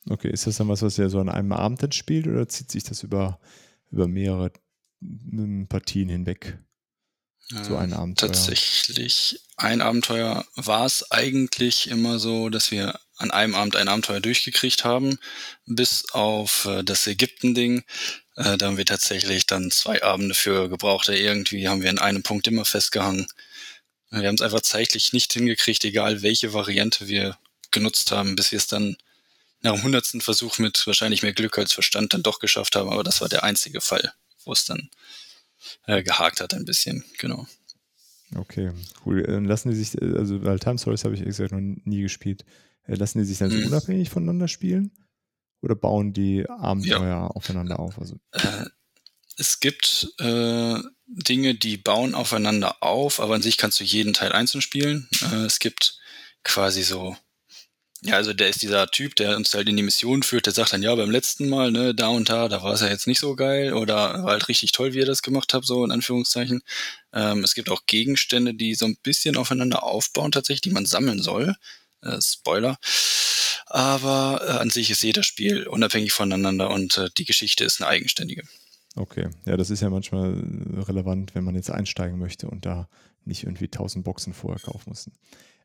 [0.07, 2.71] Okay, ist das dann was, was ihr so an einem Abend dann spielt oder zieht
[2.71, 3.39] sich das über,
[3.91, 4.51] über mehrere
[5.67, 6.59] Partien hinweg?
[7.63, 8.27] So ein Abenteuer.
[8.29, 14.19] Tatsächlich, ein Abenteuer war es eigentlich immer so, dass wir an einem Abend ein Abenteuer
[14.19, 15.17] durchgekriegt haben,
[15.65, 17.83] bis auf äh, das Ägypten-Ding.
[18.35, 21.09] Äh, da haben wir tatsächlich dann zwei Abende für gebraucht.
[21.09, 23.27] Irgendwie haben wir in einem Punkt immer festgehangen.
[24.12, 27.38] Wir haben es einfach zeitlich nicht hingekriegt, egal welche Variante wir
[27.71, 28.95] genutzt haben, bis wir es dann
[29.61, 32.89] nach dem hundertsten Versuch mit wahrscheinlich mehr Glück als Verstand dann doch geschafft haben.
[32.89, 34.13] Aber das war der einzige Fall
[34.45, 34.89] wo es dann
[35.85, 37.47] äh, gehakt hat ein bisschen, genau.
[38.35, 38.71] Okay,
[39.05, 39.25] cool.
[39.25, 42.01] Äh, lassen die sich, äh, also weil Time Stories habe ich ehrlich gesagt noch nie
[42.01, 42.45] gespielt.
[42.87, 43.67] Äh, lassen die sich dann so Mhm.
[43.67, 44.91] unabhängig voneinander spielen?
[45.61, 47.99] Oder bauen die Abenteuer aufeinander auf?
[47.99, 48.65] Also, Äh,
[49.37, 54.31] es gibt äh, Dinge, die bauen aufeinander auf, aber an sich kannst du jeden Teil
[54.31, 55.09] einzeln spielen.
[55.31, 55.99] Äh, es gibt
[56.43, 57.17] quasi so,
[58.01, 60.71] ja, also der ist dieser Typ, der uns halt in die Mission führt, der sagt
[60.71, 63.19] dann, ja, beim letzten Mal, ne, da und da, da war es ja jetzt nicht
[63.19, 66.62] so geil oder war halt richtig toll, wie ihr das gemacht habt, so in Anführungszeichen.
[67.12, 71.21] Ähm, es gibt auch Gegenstände, die so ein bisschen aufeinander aufbauen, tatsächlich, die man sammeln
[71.21, 71.55] soll.
[72.01, 72.77] Äh, Spoiler.
[73.65, 77.89] Aber äh, an sich ist jeder Spiel unabhängig voneinander und äh, die Geschichte ist eine
[77.89, 78.43] eigenständige.
[78.95, 79.29] okay.
[79.45, 80.41] Ja, das ist ja manchmal
[80.88, 82.88] relevant, wenn man jetzt einsteigen möchte und da
[83.25, 85.09] nicht irgendwie 1000 Boxen vorher kaufen muss.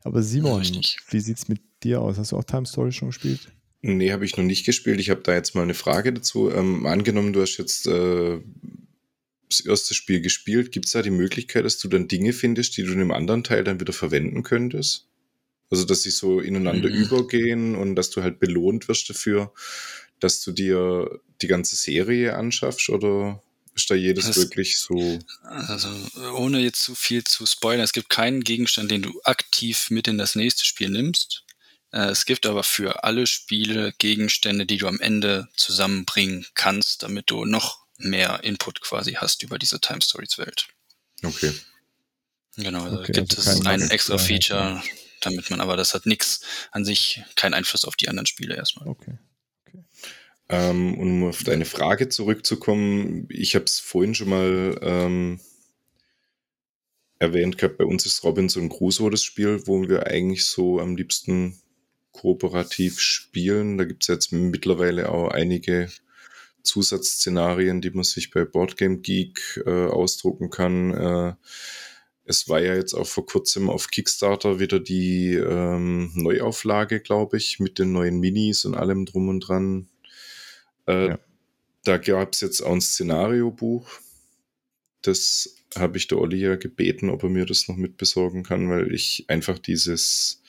[0.05, 0.99] Aber Simon, Richtig.
[1.09, 2.17] wie sieht's mit dir aus?
[2.19, 3.51] Hast du auch Time Story schon gespielt?
[3.81, 4.99] Nee, habe ich noch nicht gespielt.
[4.99, 6.51] Ich habe da jetzt mal eine Frage dazu.
[6.51, 8.39] Ähm, angenommen, du hast jetzt äh,
[9.49, 10.71] das erste Spiel gespielt.
[10.71, 13.43] Gibt es da die Möglichkeit, dass du dann Dinge findest, die du in einem anderen
[13.43, 15.07] Teil dann wieder verwenden könntest?
[15.71, 16.95] Also, dass sie so ineinander Mhm.
[16.95, 19.51] übergehen und dass du halt belohnt wirst dafür,
[20.19, 22.89] dass du dir die ganze Serie anschaffst?
[22.89, 23.41] Oder
[23.75, 25.19] ist da jedes Das- wirklich so?
[25.43, 25.89] Also
[26.35, 30.17] ohne jetzt zu viel zu spoilern, es gibt keinen Gegenstand, den du aktiv mit in
[30.17, 31.43] das nächste Spiel nimmst.
[31.91, 37.29] Äh, Es gibt aber für alle Spiele Gegenstände, die du am Ende zusammenbringen kannst, damit
[37.29, 40.67] du noch mehr Input quasi hast über diese Time Stories Welt.
[41.23, 41.53] Okay.
[42.57, 44.81] Genau, also Okay, gibt also es ein extra Feature,
[45.21, 48.87] damit man aber das hat nix an sich, keinen Einfluss auf die anderen Spiele erstmal.
[48.87, 49.17] Okay.
[50.49, 55.39] Ähm, und um auf deine Frage zurückzukommen, ich habe es vorhin schon mal ähm,
[57.19, 61.59] erwähnt gehabt, bei uns ist Robinson Crusoe das Spiel, wo wir eigentlich so am liebsten
[62.11, 63.77] kooperativ spielen.
[63.77, 65.89] Da gibt es jetzt mittlerweile auch einige
[66.63, 70.93] Zusatzszenarien, die man sich bei Boardgame Geek äh, ausdrucken kann.
[70.93, 71.33] Äh,
[72.25, 77.59] es war ja jetzt auch vor kurzem auf Kickstarter wieder die ähm, Neuauflage, glaube ich,
[77.59, 79.87] mit den neuen Minis und allem drum und dran.
[80.87, 81.19] Äh, Ja.
[81.83, 83.87] Da gab es jetzt auch ein Szenariobuch.
[85.03, 88.91] Das habe ich der Olli ja gebeten, ob er mir das noch mitbesorgen kann, weil
[88.91, 90.41] ich einfach dieses,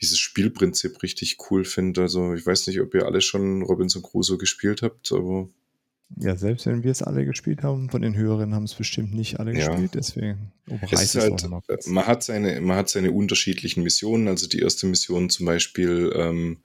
[0.00, 2.02] dieses Spielprinzip richtig cool finde.
[2.02, 5.48] Also ich weiß nicht, ob ihr alle schon Robinson Crusoe gespielt habt, aber
[6.20, 9.40] Ja, selbst wenn wir es alle gespielt haben, von den Hörern haben es bestimmt nicht
[9.40, 9.70] alle Ja.
[9.70, 10.52] gespielt, deswegen
[10.92, 11.42] es halt,
[11.86, 14.28] man hat seine, man hat seine unterschiedlichen Missionen.
[14.28, 16.58] Also die erste Mission zum Beispiel ähm,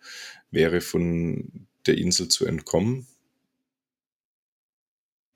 [0.52, 3.08] wäre von der Insel zu entkommen.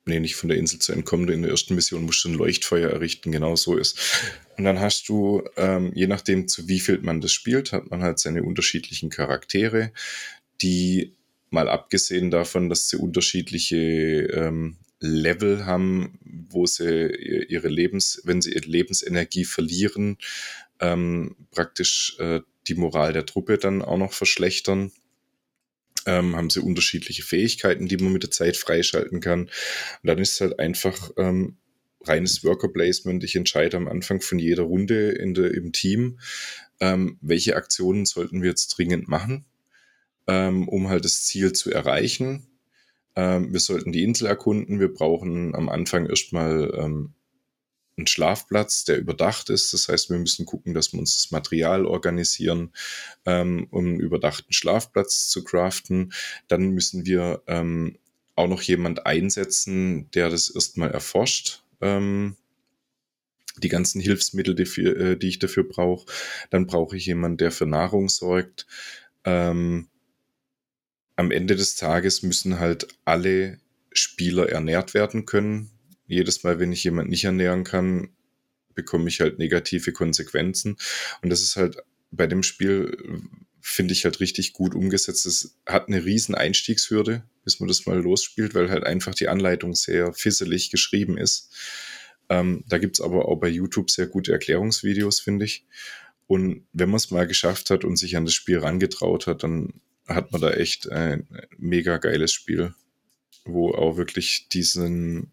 [0.06, 1.28] Nee, nicht von der Insel zu entkommen.
[1.30, 3.98] In der ersten Mission musst du ein Leuchtfeuer errichten, genau so ist.
[4.58, 8.02] Und dann hast du, ähm, je nachdem zu wie viel man das spielt, hat man
[8.02, 9.92] halt seine unterschiedlichen Charaktere,
[10.60, 11.14] die
[11.48, 16.18] mal abgesehen davon, dass sie unterschiedliche ähm, Level haben,
[16.50, 20.18] wo sie ihre Lebens, wenn sie ihre Lebensenergie verlieren,
[20.80, 24.92] ähm, praktisch äh, die Moral der Truppe dann auch noch verschlechtern.
[26.06, 29.42] Ähm, haben sie unterschiedliche Fähigkeiten, die man mit der Zeit freischalten kann.
[29.42, 29.50] Und
[30.02, 31.56] dann ist es halt einfach ähm,
[32.02, 33.24] reines Worker Placement.
[33.24, 36.18] Ich entscheide am Anfang von jeder Runde in der, im Team,
[36.80, 39.46] ähm, welche Aktionen sollten wir jetzt dringend machen,
[40.26, 42.46] ähm, um halt das Ziel zu erreichen.
[43.16, 44.80] Ähm, wir sollten die Insel erkunden.
[44.80, 47.14] Wir brauchen am Anfang erstmal ähm,
[47.96, 49.72] einen Schlafplatz, der überdacht ist.
[49.72, 52.72] Das heißt, wir müssen gucken, dass wir uns das Material organisieren,
[53.24, 56.12] ähm, um einen überdachten Schlafplatz zu craften.
[56.48, 57.98] Dann müssen wir ähm,
[58.36, 61.62] auch noch jemand einsetzen, der das erstmal erforscht.
[61.80, 62.36] Ähm,
[63.56, 66.06] die ganzen Hilfsmittel, die, für, äh, die ich dafür brauche.
[66.50, 68.66] Dann brauche ich jemanden, der für Nahrung sorgt.
[69.24, 69.88] Ähm,
[71.16, 73.58] am Ende des Tages müssen halt alle
[73.92, 75.70] Spieler ernährt werden können.
[76.06, 78.10] Jedes Mal, wenn ich jemand nicht ernähren kann,
[78.74, 80.76] bekomme ich halt negative Konsequenzen.
[81.22, 81.76] Und das ist halt
[82.10, 82.96] bei dem Spiel,
[83.60, 85.26] finde ich halt richtig gut umgesetzt.
[85.26, 89.74] Es hat eine riesen Einstiegshürde, bis man das mal losspielt, weil halt einfach die Anleitung
[89.74, 91.50] sehr fisselig geschrieben ist.
[92.28, 95.66] Ähm, da gibt's aber auch bei YouTube sehr gute Erklärungsvideos, finde ich.
[96.26, 99.80] Und wenn man es mal geschafft hat und sich an das Spiel rangetraut hat, dann
[100.06, 101.26] hat man da echt ein
[101.56, 102.74] mega geiles Spiel,
[103.44, 105.32] wo auch wirklich diesen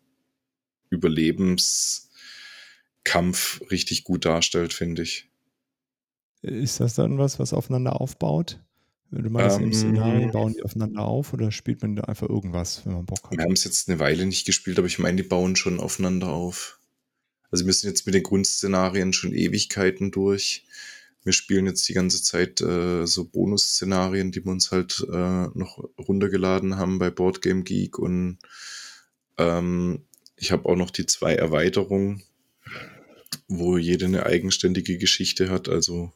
[0.91, 5.27] Überlebenskampf richtig gut darstellt, finde ich.
[6.43, 8.59] Ist das dann was, was aufeinander aufbaut?
[9.11, 12.85] Du meinst, Ähm, im Szenario bauen die aufeinander auf oder spielt man da einfach irgendwas,
[12.85, 13.31] wenn man Bock hat?
[13.31, 16.29] Wir haben es jetzt eine Weile nicht gespielt, aber ich meine, die bauen schon aufeinander
[16.29, 16.79] auf.
[17.49, 20.65] Also wir sind jetzt mit den Grundszenarien schon Ewigkeiten durch.
[21.23, 25.83] Wir spielen jetzt die ganze Zeit äh, so Bonusszenarien, die wir uns halt äh, noch
[25.97, 28.37] runtergeladen haben bei Boardgame Geek und
[29.37, 30.05] Ähm,
[30.41, 32.23] ich habe auch noch die zwei Erweiterungen,
[33.47, 35.69] wo jede eine eigenständige Geschichte hat.
[35.69, 36.11] Also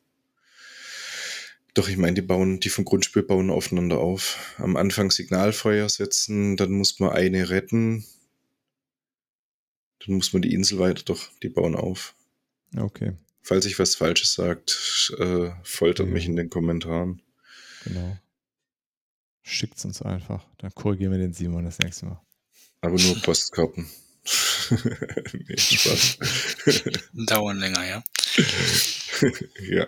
[1.76, 4.56] doch, ich meine, die bauen, die vom Grundspiel bauen aufeinander auf.
[4.58, 8.06] Am Anfang Signalfeuer setzen, dann muss man eine retten.
[10.06, 12.16] Dann muss man die Insel weiter, doch, die bauen auf.
[12.78, 16.14] Okay, Falls ich was Falsches sagt, äh, foltert Ja.
[16.14, 17.22] mich in den Kommentaren.
[17.84, 18.18] genau.
[19.44, 20.44] Schickt's uns einfach.
[20.58, 22.20] Dann korrigieren wir den Simon das nächste Mal.
[22.82, 23.88] Aber nur Postkarten.
[25.48, 26.18] nee, Spaß.
[27.28, 28.04] Dauern länger, ja.
[29.70, 29.88] ja.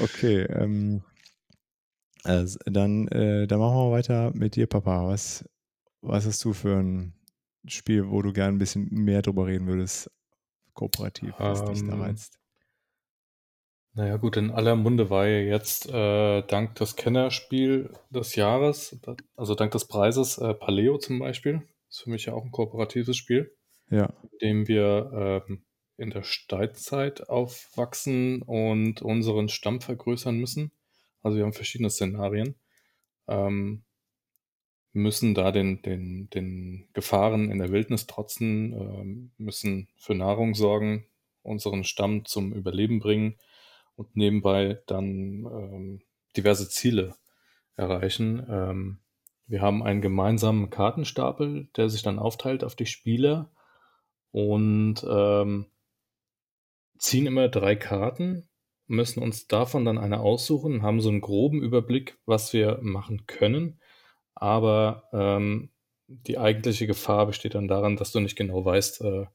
[0.00, 1.02] Okay, ähm,
[2.24, 5.06] also dann, äh, dann machen wir weiter mit dir, Papa.
[5.08, 5.44] Was,
[6.02, 7.14] was hast du für ein
[7.66, 10.10] Spiel, wo du gern ein bisschen mehr drüber reden würdest,
[10.74, 12.38] kooperativ, was dich da Ähm, reizt?
[13.94, 18.96] Naja, gut, in aller Munde war ja jetzt äh, dank des Kennerspiel des Jahres,
[19.34, 21.66] also dank des Preises äh, Paleo zum Beispiel.
[21.88, 23.56] ist für mich ja auch ein kooperatives Spiel,
[23.90, 25.64] Ja, in dem wir ähm,
[25.96, 30.70] in der Steinzeit aufwachsen und unseren Stamm vergrößern müssen.
[31.22, 32.54] Also wir haben verschiedene Szenarien.
[33.26, 33.84] Ähm,
[34.92, 41.06] müssen da den, den, den Gefahren in der Wildnis trotzen, ähm, müssen für Nahrung sorgen,
[41.42, 43.36] unseren Stamm zum Überleben bringen
[43.96, 46.02] und nebenbei dann ähm,
[46.36, 47.16] diverse Ziele
[47.76, 48.46] erreichen.
[48.48, 48.98] Ähm,
[49.46, 53.50] wir haben einen gemeinsamen Kartenstapel, der sich dann aufteilt auf die Spieler
[54.38, 55.66] und ähm,
[56.96, 58.48] ziehen immer drei Karten,
[58.86, 63.80] müssen uns davon dann eine aussuchen, haben so einen groben Überblick, was wir machen können.
[64.36, 65.70] Aber ähm,
[66.06, 69.26] die eigentliche Gefahr besteht dann daran, dass du nicht genau weißt, äh,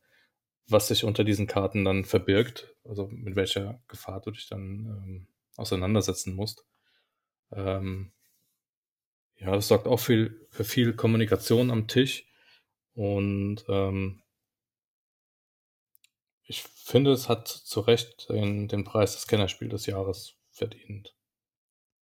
[0.70, 5.28] was sich unter diesen Karten dann verbirgt, also mit welcher Gefahr du dich dann ähm,
[5.58, 6.66] auseinandersetzen musst.
[7.52, 8.14] Ähm,
[9.36, 12.26] ja, das sorgt auch viel, für viel Kommunikation am Tisch
[12.94, 14.23] und ähm,
[16.84, 21.16] finde, es hat zu Recht den, den Preis des Kennerspiel des Jahres verdient.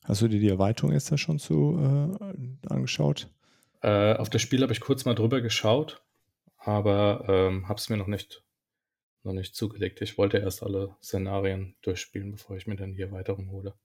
[0.04, 3.30] hast du dir die Erweiterung jetzt da schon zu äh, angeschaut?
[3.82, 6.04] Äh, auf das Spiel habe ich kurz mal drüber geschaut,
[6.58, 8.44] aber ähm, habe es mir noch nicht,
[9.24, 10.02] noch nicht zugelegt.
[10.02, 13.76] Ich wollte erst alle Szenarien durchspielen, bevor ich mir dann die Erweiterung hole.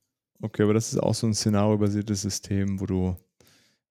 [0.43, 3.17] Okay, aber das ist auch so ein szenariobasiertes System, wo du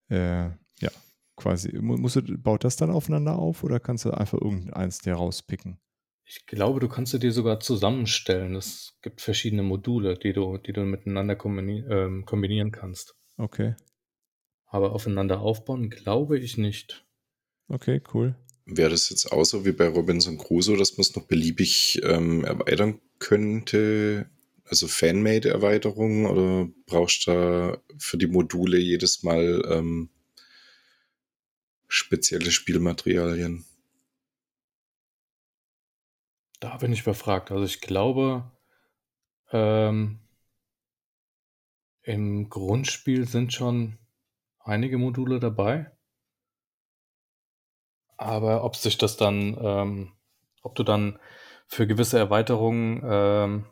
[0.10, 0.48] äh,
[0.80, 0.92] ja
[1.38, 5.16] quasi, mu- musst du, baut das dann aufeinander auf oder kannst du einfach irgendeins dir
[5.16, 5.80] rauspicken?
[6.28, 8.56] Ich glaube, du kannst sie dir sogar zusammenstellen.
[8.56, 13.16] Es gibt verschiedene Module, die du, die du miteinander kombini ähm, kombinieren kannst.
[13.38, 13.76] Okay,
[14.66, 17.06] Aber aufeinander aufbauen, glaube ich nicht.
[17.68, 18.36] okay, cool.
[18.66, 22.44] Wäre das jetzt auch so wie bei Robinson Crusoe, dass man es noch beliebig ähm,
[22.44, 24.30] erweitern könnte?
[24.64, 30.10] Also Fanmade-Erweiterungen oder brauchst du da für die Module jedes Mal ähm,
[31.88, 33.66] spezielle Spielmaterialien?
[36.66, 37.52] Da bin ich überfragt.
[37.52, 38.52] Also ich glaube,
[39.52, 40.20] ähm,
[42.02, 44.00] im Grundspiel sind schon
[44.58, 45.92] einige Module dabei.
[48.18, 50.14] Aber ob sich das dann, ähm,
[50.64, 51.20] ob du dann
[51.68, 53.66] für gewisse Erweiterungen ähm,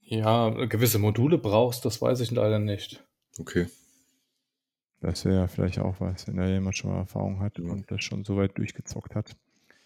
[0.00, 3.06] ja gewisse Module brauchst, das weiß ich leider nicht.
[3.38, 3.68] Okay.
[5.00, 7.70] Das wäre ja vielleicht auch was, wenn da jemand schon mal Erfahrung hat Ja.
[7.70, 9.36] und das schon so weit durchgezockt hat,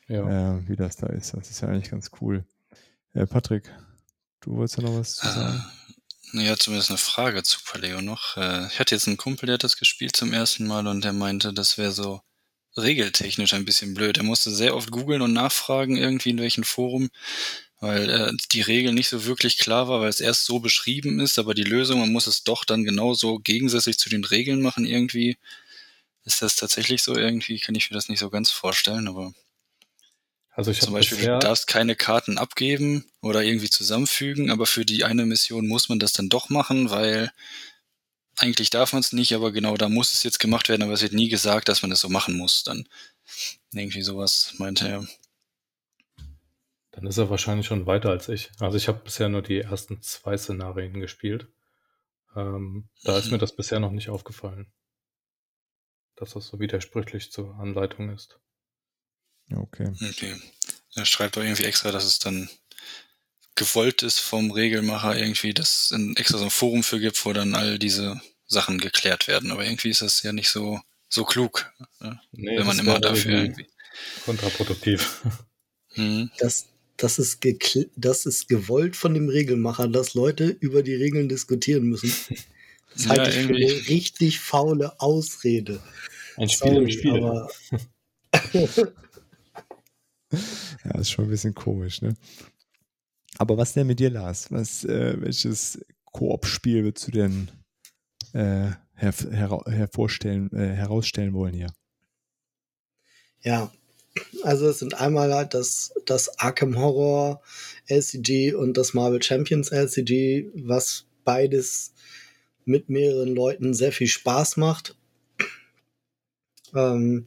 [0.08, 0.56] Ja.
[0.56, 1.34] äh, wie das da ist.
[1.34, 2.44] Das ist ja eigentlich ganz cool.
[3.14, 3.70] Äh, Patrick,
[4.40, 5.64] du wolltest ja noch was zu sagen?
[6.34, 8.36] Äh, ja, zumindest eine Frage zu Paleo noch.
[8.36, 11.12] Äh, ich hatte jetzt einen Kumpel, der hat das gespielt zum ersten Mal und der
[11.12, 12.20] meinte, das wäre so
[12.76, 14.18] regeltechnisch ein bisschen blöd.
[14.18, 17.10] Er musste sehr oft googeln und nachfragen, irgendwie in welchem Forum,
[17.80, 21.38] weil äh, die Regel nicht so wirklich klar war, weil es erst so beschrieben ist,
[21.38, 25.38] aber die Lösung, man muss es doch dann genauso gegensätzlich zu den Regeln machen irgendwie.
[26.24, 27.58] Ist das tatsächlich so irgendwie?
[27.58, 29.32] Kann ich mir das nicht so ganz vorstellen, aber
[30.58, 34.84] Also ich zum Beispiel, bisher, du darfst keine Karten abgeben oder irgendwie zusammenfügen, aber für
[34.84, 37.30] die eine Mission muss man das dann doch machen, weil
[38.38, 41.02] eigentlich darf man es nicht, aber genau da muss es jetzt gemacht werden, aber es
[41.02, 42.64] wird nie gesagt, dass man das so machen muss.
[42.64, 42.88] Dann
[43.72, 45.06] irgendwie sowas meinte er.
[46.90, 48.50] dann ist er wahrscheinlich schon weiter als ich.
[48.58, 51.46] Also ich habe bisher nur die ersten zwei Szenarien gespielt.
[52.34, 53.32] Ähm, da ist Mhm.
[53.34, 54.72] mir das bisher noch nicht aufgefallen,
[56.16, 58.40] dass das so widersprüchlich zur Anleitung ist.
[59.54, 59.90] Okay.
[60.10, 60.36] Okay.
[60.94, 62.48] Er schreibt doch irgendwie extra, dass es dann
[63.54, 67.32] gewollt ist vom Regelmacher irgendwie, dass es ein extra so ein Forum für gibt, wo
[67.32, 69.50] dann all diese Sachen geklärt werden.
[69.50, 71.70] Aber irgendwie ist das ja nicht so, so klug,
[72.00, 72.20] ne?
[72.32, 73.66] Nee, wenn man immer dafür irgendwie
[74.24, 75.22] kontraproduktiv.
[75.94, 76.30] Hm.
[76.38, 77.44] Das, das, ist
[77.96, 82.12] das ist gewollt von dem Regelmacher, dass Leute über die Regeln diskutieren müssen.
[82.94, 85.80] Das Ja, halte ich für eine richtig faule Ausrede.
[86.36, 88.88] Ein Spiel Sorry, im Spiel.
[90.84, 92.14] Ja, ist schon ein bisschen komisch, ne?
[93.38, 94.50] Aber was denn mit dir, Lars?
[94.50, 95.78] Was, äh, welches
[96.12, 97.50] Koop-Spiel würdest du denn
[98.32, 99.14] äh, her
[99.66, 101.72] hervorstellen, äh, herausstellen wollen hier?
[103.42, 103.72] Ja,
[104.42, 107.40] also es sind einmal halt das, das Arkham Horror
[107.86, 111.92] LCG und das Marvel Champions LCG, was beides
[112.64, 114.96] mit mehreren Leuten sehr viel Spaß macht.
[116.74, 117.26] Ähm,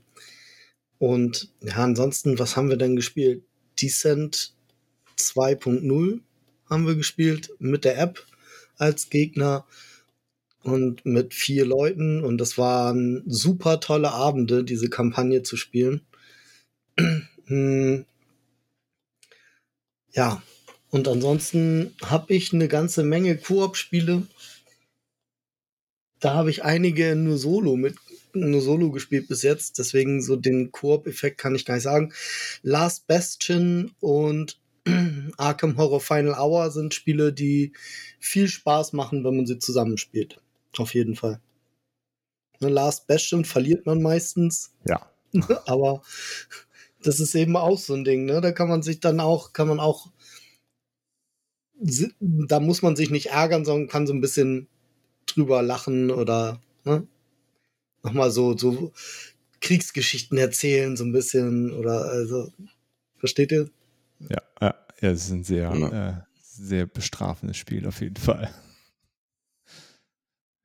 [1.01, 3.41] und ja, ansonsten, was haben wir denn gespielt?
[3.81, 4.53] Descent
[5.17, 6.19] 2.0
[6.69, 8.23] haben wir gespielt mit der App
[8.77, 9.65] als Gegner
[10.61, 16.01] und mit vier Leuten und das waren super tolle Abende, diese Kampagne zu spielen.
[17.47, 18.05] Hm.
[20.13, 20.41] ja,
[20.89, 24.25] und ansonsten habe ich eine ganze Menge Koop-Spiele.
[26.21, 27.95] Da habe ich einige nur Solo mit
[28.35, 32.13] nur Solo gespielt bis jetzt, deswegen so den Koop-Effekt kann ich gar nicht sagen.
[32.61, 34.59] Last Bastion und
[35.37, 37.73] Arkham Horror Final Hour sind Spiele, die
[38.19, 40.41] viel Spaß machen, wenn man sie zusammenspielt.
[40.77, 41.39] Auf jeden Fall.
[42.61, 45.09] Ne, Last Bastion verliert man meistens, Ja.
[45.65, 46.01] aber
[47.03, 48.41] das ist eben auch so ein Ding, ne?
[48.41, 50.07] Da kann man sich dann auch, kann man auch,
[52.19, 54.67] da muss man sich nicht ärgern, sondern kann so ein bisschen
[55.25, 57.07] drüber lachen oder ne?
[58.03, 58.91] Nochmal so, so
[59.59, 62.51] Kriegsgeschichten erzählen, so ein bisschen oder also,
[63.17, 63.69] versteht ihr?
[64.29, 66.09] Ja, ja, ja es ist ein sehr, Ja.
[66.09, 68.51] äh, sehr bestrafendes Spiel auf jeden Fall.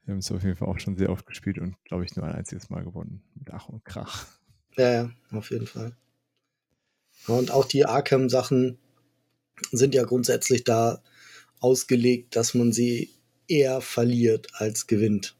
[0.05, 2.25] Wir haben es auf jeden Fall auch schon sehr oft gespielt und glaube ich nur
[2.27, 3.23] ein einziges Mal gewonnen.
[3.35, 4.27] Mit Ach und Krach.
[4.77, 5.97] Ja, ja, auf jeden Fall.
[7.27, 8.79] Und auch die Arkham-Sachen
[9.73, 11.03] sind ja grundsätzlich da
[11.61, 13.11] ausgelegt, dass man sie
[13.49, 15.35] eher verliert als gewinnt.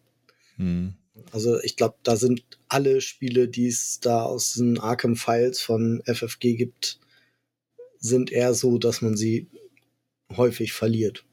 [0.57, 0.95] Hm.
[1.33, 6.03] Also ich glaube, da sind alle Spiele, die es da aus den Arkham Files von
[6.07, 7.01] FFG gibt,
[7.99, 9.49] sind eher so, dass man sie
[10.37, 11.25] häufig verliert.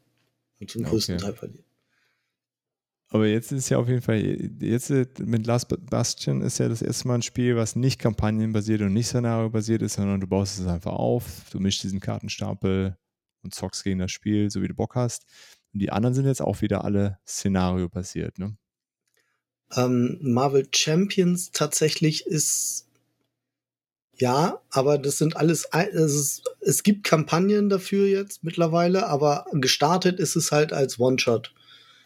[0.60, 0.92] Und zum Okay.
[0.92, 1.66] größten Teil verliert.
[3.10, 4.20] Aber jetzt ist ja auf jeden Fall,
[4.60, 8.82] jetzt äh, mit Last Bastion ist ja das erste Mal ein Spiel, was nicht kampagnenbasiert
[8.82, 12.98] und nicht szenario-basiert ist, sondern du baust es einfach auf, du mischst diesen Kartenstapel
[13.44, 15.26] und zockst gegen das Spiel, so wie du Bock hast.
[15.74, 18.58] Und die anderen sind jetzt auch wieder alle szenario-basiert, ne?
[19.76, 22.86] Ähm, Marvel Champions tatsächlich ist
[24.20, 30.20] ja, aber das sind alles, es, ist, es gibt Kampagnen dafür jetzt mittlerweile, aber gestartet
[30.20, 31.52] ist es halt als One-Shot.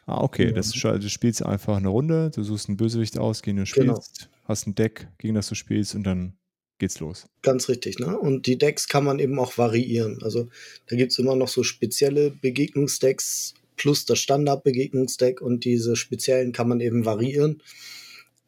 [0.05, 0.53] Ah, okay.
[0.53, 3.65] Das, ist schon- du spielst einfach eine Runde, du suchst einen Bösewicht aus, gegen den
[3.65, 3.95] du Genau.
[4.01, 6.37] spielst, hast ein Deck, gegen das du spielst und dann
[6.79, 7.25] geht's los.
[7.41, 8.17] Ganz richtig, ne?
[8.17, 10.19] Und die Decks kann man eben auch variieren.
[10.23, 10.47] Also
[10.87, 16.81] da gibt's immer noch so spezielle Begegnungsdecks plus das Standard-Begegnungsdeck und diese speziellen kann man
[16.81, 17.63] eben variieren.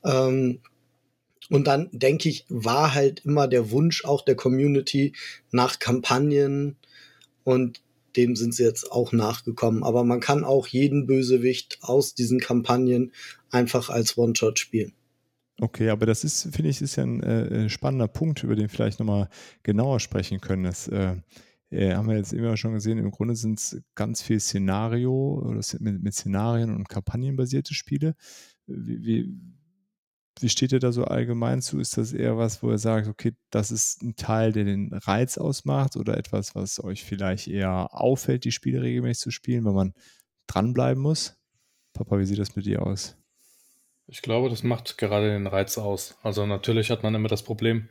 [0.04, 0.60] Ähm,
[1.50, 5.14] und dann denke ich, war halt immer der Wunsch auch der Community
[5.52, 6.76] nach Kampagnen
[7.44, 7.82] und
[8.16, 9.84] dem sind sie jetzt auch nachgekommen.
[9.84, 13.12] Aber man kann auch jeden Bösewicht aus diesen Kampagnen
[13.50, 14.94] einfach als One-Shot spielen.
[15.62, 19.00] Okay, aber das ist, finde ich, ist ja ein äh, spannender Punkt, über den vielleicht
[19.00, 19.30] nochmal
[19.64, 20.64] genauer sprechen können.
[20.64, 21.16] Das äh,
[21.70, 25.62] äh, haben wir jetzt immer schon gesehen, im Grunde sind es ganz viel Szenario oder
[25.80, 28.16] mit, mit Szenarien und Kampagnen basierte Spiele.
[28.66, 29.34] Wie, wie,
[30.40, 31.80] wie steht ihr da so allgemein zu?
[31.80, 35.38] Ist das eher was, wo ihr sagt, okay, das ist ein Teil, der den Reiz
[35.38, 39.94] ausmacht oder etwas, was euch vielleicht eher auffällt, die Spiele regelmäßig zu spielen, weil man
[40.48, 41.38] dranbleiben muss?
[41.94, 43.18] Papa, wie sieht das mit dir aus?
[44.08, 46.18] Ich glaube, das macht gerade den Reiz aus.
[46.24, 47.90] Also natürlich hat man immer das Problem,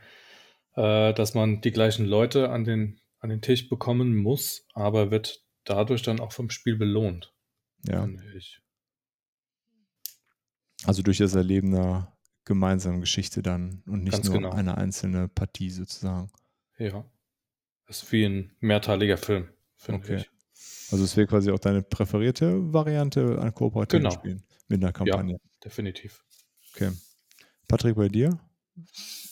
[0.74, 5.44] äh, dass man die gleichen Leute an den, an den Tisch bekommen muss, aber wird
[5.64, 7.34] dadurch dann auch vom Spiel belohnt,
[7.86, 8.08] Ja.
[10.84, 14.50] Also durch das Erleben einer gemeinsamen Geschichte dann und nicht Ganz nur genau.
[14.50, 16.30] eine einzelne Partie sozusagen.
[16.78, 17.04] Ja.
[17.88, 20.16] Ist wie ein mehrteiliger Film, finde Okay.
[20.16, 20.30] ich.
[20.90, 24.14] Also es wäre quasi auch deine präferierte Variante an kooperativen Genau.
[24.14, 25.38] Spielen mit einer Kampagne.
[25.62, 26.24] Definitiv.
[26.74, 26.92] Okay.
[27.66, 28.38] Patrick, bei dir?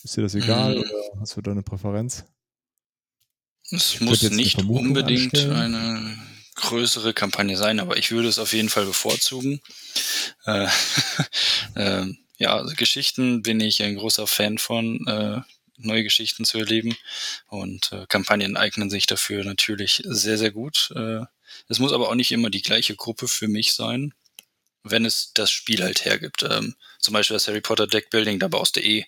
[0.02, 2.24] Ist dir das egal oder hast du da eine Präferenz?
[3.70, 5.74] Es muss eine nicht Vermutung unbedingt anstellen.
[5.74, 6.18] eine
[6.54, 9.60] größere Kampagne sein, aber ich würde es auf jeden Fall bevorzugen.
[10.44, 10.68] Äh,
[11.76, 15.40] ähm, ja, also Geschichten bin ich ein großer Fan von, äh,
[15.78, 16.96] neue Geschichten zu erleben.
[17.48, 20.90] Und äh, Kampagnen eignen sich dafür natürlich sehr, sehr gut.
[20.94, 21.22] Äh,
[21.68, 24.14] es muss aber auch nicht immer die gleiche Gruppe für mich sein,
[24.82, 26.42] wenn es das Spiel halt hergibt.
[26.42, 29.06] Ähm, zum Beispiel das Harry Potter Deckbuilding, da baust du eh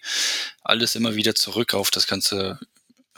[0.62, 2.58] alles immer wieder zurück auf das ganze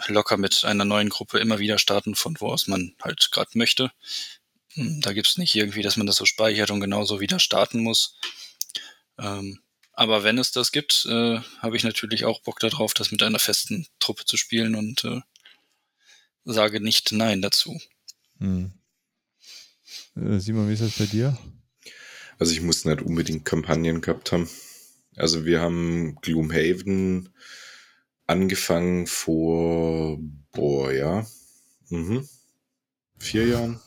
[0.08, 3.90] locker mit einer neuen Gruppe immer wieder starten, von wo aus man halt gerade möchte.
[4.74, 8.16] Hm, Da gibt's nicht irgendwie, dass man das so speichert und genauso wieder starten muss.
[9.18, 9.60] Ähm,
[9.92, 13.38] Aber wenn es das gibt, äh, habe ich natürlich auch Bock darauf, das mit einer
[13.38, 15.20] festen Truppe zu spielen und äh,
[16.44, 17.78] sage nicht Nein dazu.
[18.38, 18.72] Hm.
[20.16, 21.36] Äh, Simon, wie ist das bei dir?
[22.38, 24.48] Also ich muss nicht unbedingt Kampagnen gehabt haben.
[25.16, 27.28] Also wir haben Gloomhaven
[28.30, 30.18] angefangen vor,
[30.52, 31.26] boah, ja,
[31.88, 32.28] mhm.
[33.18, 33.80] vier Jahren.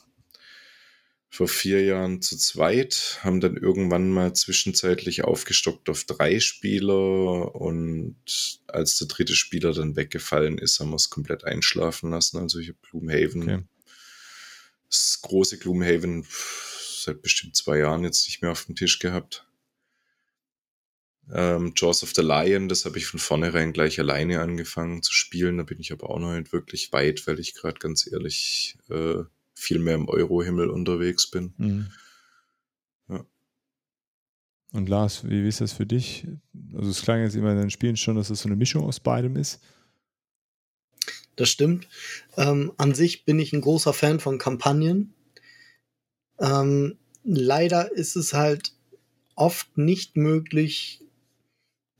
[1.30, 8.60] Vor vier Jahren zu zweit, haben dann irgendwann mal zwischenzeitlich aufgestockt auf drei Spieler und
[8.68, 12.38] als der dritte Spieler dann weggefallen ist, haben wir es komplett einschlafen lassen.
[12.38, 13.62] Also ich habe Gloomhaven, okay.
[14.88, 16.24] das große Gloomhaven
[17.04, 19.44] seit bestimmt zwei Jahren jetzt nicht mehr auf dem Tisch gehabt.
[21.32, 25.56] Ähm, Jaws of the Lion, das habe ich von vornherein gleich alleine angefangen zu spielen.
[25.56, 29.22] Da bin ich aber auch noch nicht wirklich weit, weil ich gerade ganz ehrlich äh,
[29.54, 31.54] viel mehr im Euro-Himmel unterwegs bin.
[31.56, 31.86] Mhm.
[33.08, 33.24] Ja.
[34.72, 36.26] Und Lars, wie, wie, ist das für dich?
[36.74, 38.84] Also es klang jetzt immer in den Spielen schon, dass es das so eine Mischung
[38.84, 39.60] aus beidem ist.
[41.36, 41.88] Das stimmt.
[42.36, 45.14] Ähm, an sich bin ich ein großer Fan von Kampagnen.
[46.38, 48.72] Ähm, leider ist es halt
[49.34, 51.03] oft nicht möglich,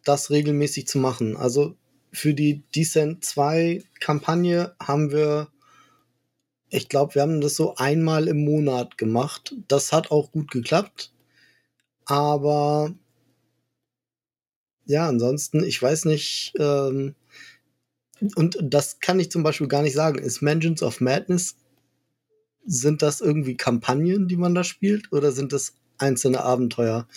[0.05, 1.37] das regelmäßig zu machen.
[1.37, 1.77] Also
[2.13, 5.49] für die Descent 2 Kampagne haben wir,
[6.71, 9.55] ich glaube, wir haben das so einmal im Monat gemacht.
[9.69, 11.13] Das hat auch gut geklappt.
[12.05, 12.95] Aber
[14.87, 17.15] ja, ansonsten, ich weiß nicht, ähm,
[18.37, 20.19] und das kann ich zum Beispiel gar nicht sagen.
[20.19, 21.57] Ist Mansions of Madness,
[22.67, 27.09] sind das irgendwie Kampagnen, die man da spielt, oder sind das einzelne Abenteuer?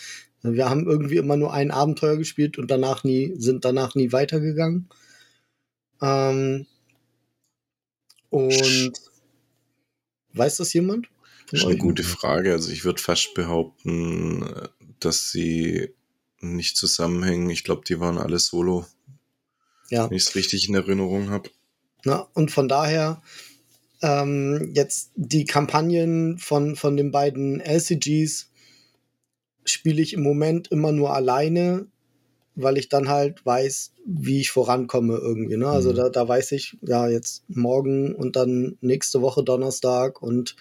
[0.54, 4.90] Wir haben irgendwie immer nur ein Abenteuer gespielt und danach nie, sind danach nie weitergegangen.
[6.02, 6.68] Ähm,
[8.30, 8.94] und
[10.34, 11.08] weiß das jemand?
[11.50, 12.52] Das ist eine gute Frage.
[12.52, 14.46] Also ich würde fast behaupten,
[15.00, 15.94] dass sie
[16.40, 17.50] nicht zusammenhängen.
[17.50, 18.86] Ich glaube, die waren alle solo.
[19.90, 20.10] Ja.
[20.10, 21.50] Wenn ich es richtig in Erinnerung habe.
[22.04, 23.22] Na, und von daher,
[24.02, 28.52] ähm, jetzt die Kampagnen von, von den beiden LCGs
[29.70, 31.88] spiele ich im Moment immer nur alleine,
[32.56, 35.58] weil ich dann halt weiß, wie ich vorankomme irgendwie.
[35.58, 35.68] Ne?
[35.68, 35.96] Also mhm.
[35.96, 40.56] da, da weiß ich, ja, jetzt morgen und dann nächste Woche Donnerstag und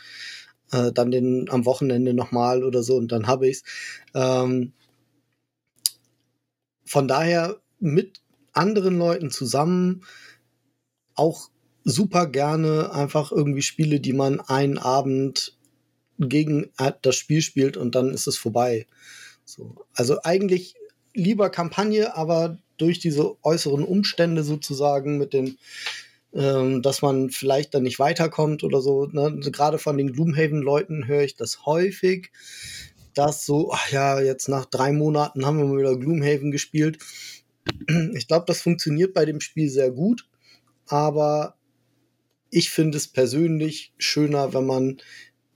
[0.73, 3.63] äh, dann den am Wochenende nochmal oder so und dann habe ich's.
[4.15, 4.73] Ähm,
[6.85, 8.21] von daher mit
[8.53, 10.05] anderen Leuten zusammen
[11.15, 11.51] auch
[11.85, 15.56] super gerne einfach irgendwie Spiele, die man einen Abend
[16.19, 16.71] gegen
[17.03, 18.87] das Spiel spielt und dann ist es vorbei.
[19.45, 19.87] So.
[19.95, 20.75] Also eigentlich
[21.15, 25.59] lieber Kampagne, aber durch diese äußeren Umstände sozusagen mit den,
[26.35, 29.07] ähm, dass man vielleicht dann nicht weiterkommt oder so.
[29.07, 29.33] Ne?
[29.37, 32.31] Also gerade von den Gloomhaven-Leuten höre ich das häufig,
[33.15, 36.99] dass so, ach ja, jetzt nach drei Monaten haben wir mal wieder Gloomhaven gespielt.
[38.15, 40.29] Ich glaube, das funktioniert bei dem Spiel sehr gut,
[40.87, 41.57] aber
[42.51, 44.99] ich finde es persönlich schöner, wenn man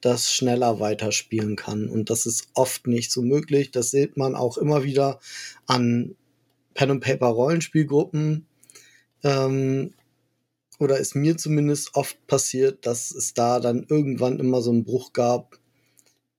[0.01, 1.89] das schneller weiterspielen kann.
[1.89, 3.71] Und das ist oft nicht so möglich.
[3.71, 5.21] Das sieht man auch immer wieder
[5.67, 6.17] an
[6.75, 8.47] Pen and Paper Rollenspielgruppen.
[9.23, 9.95] Ähm,
[10.79, 15.13] oder ist mir zumindest oft passiert, dass es da dann irgendwann immer so einen Bruch
[15.13, 15.59] gab,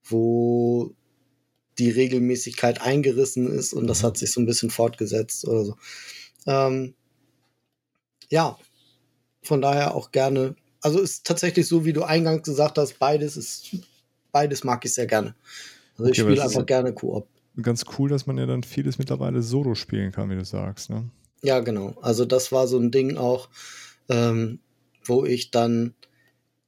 [0.04, 0.96] wo
[1.78, 5.76] die Regelmäßigkeit eingerissen ist und das hat sich so ein bisschen fortgesetzt oder so.
[6.48, 6.96] Ähm,
[8.30, 8.58] ja,
[9.44, 13.76] von daher auch gerne also ist tatsächlich so, wie du eingangs gesagt hast, beides ist,
[14.32, 15.36] beides mag ich sehr gerne.
[15.94, 17.28] Also okay, ich spiele einfach gerne Koop.
[17.62, 21.10] Ganz cool, dass man ja dann vieles mittlerweile solo spielen kann, wie du sagst, ne?
[21.44, 21.96] Ja, genau.
[22.02, 23.50] Also das war so ein Ding auch,
[24.10, 24.60] ähm,
[25.04, 25.94] wo ich dann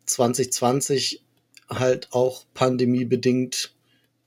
[0.05, 1.23] 2020
[1.69, 3.73] halt auch pandemiebedingt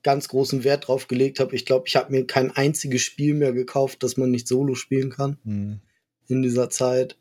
[0.03, 1.55] ganz großen Wert drauf gelegt habe.
[1.57, 5.11] Ich glaube, ich habe mir kein einziges Spiel mehr gekauft, das man nicht solo spielen
[5.11, 5.81] kann mhm.
[6.29, 7.17] in dieser Zeit.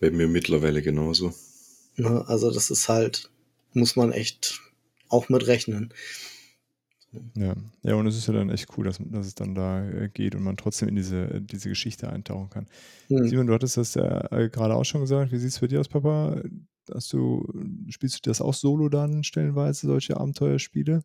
[0.00, 1.34] Bei mir mittlerweile genauso.
[1.98, 2.24] Ne?
[2.26, 3.30] Also das ist halt,
[3.74, 4.60] muss man echt
[5.08, 5.92] auch mit rechnen.
[7.34, 10.08] Ja, ja, und es ist ja dann echt cool, dass, dass es dann da äh,
[10.08, 12.66] geht und man trotzdem in diese, diese Geschichte eintauchen kann.
[13.08, 13.26] Hm.
[13.28, 15.32] Simon, du hattest das ja äh, gerade auch schon gesagt.
[15.32, 16.42] Wie sieht es für dich aus, Papa?
[16.92, 17.46] Hast du,
[17.88, 21.02] spielst du das auch solo dann stellenweise, solche Abenteuerspiele?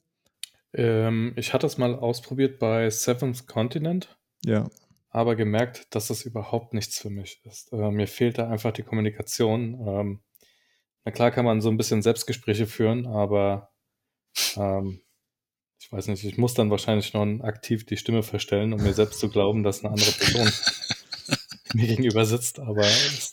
[0.73, 4.17] Ähm, ich hatte es mal ausprobiert bei Seventh Continent.
[4.43, 4.69] Ja.
[5.09, 7.71] Aber gemerkt, dass das überhaupt nichts für mich ist.
[7.71, 9.79] Äh, mir fehlt da einfach die Kommunikation.
[9.87, 10.19] Ähm,
[11.05, 13.71] na klar kann man so ein bisschen Selbstgespräche führen, aber
[14.55, 15.01] ähm,
[15.79, 19.19] ich weiß nicht, ich muss dann wahrscheinlich noch aktiv die Stimme verstellen, um mir selbst
[19.19, 20.49] zu glauben, dass eine andere Person
[21.73, 22.59] mir gegenüber sitzt.
[22.59, 22.85] Aber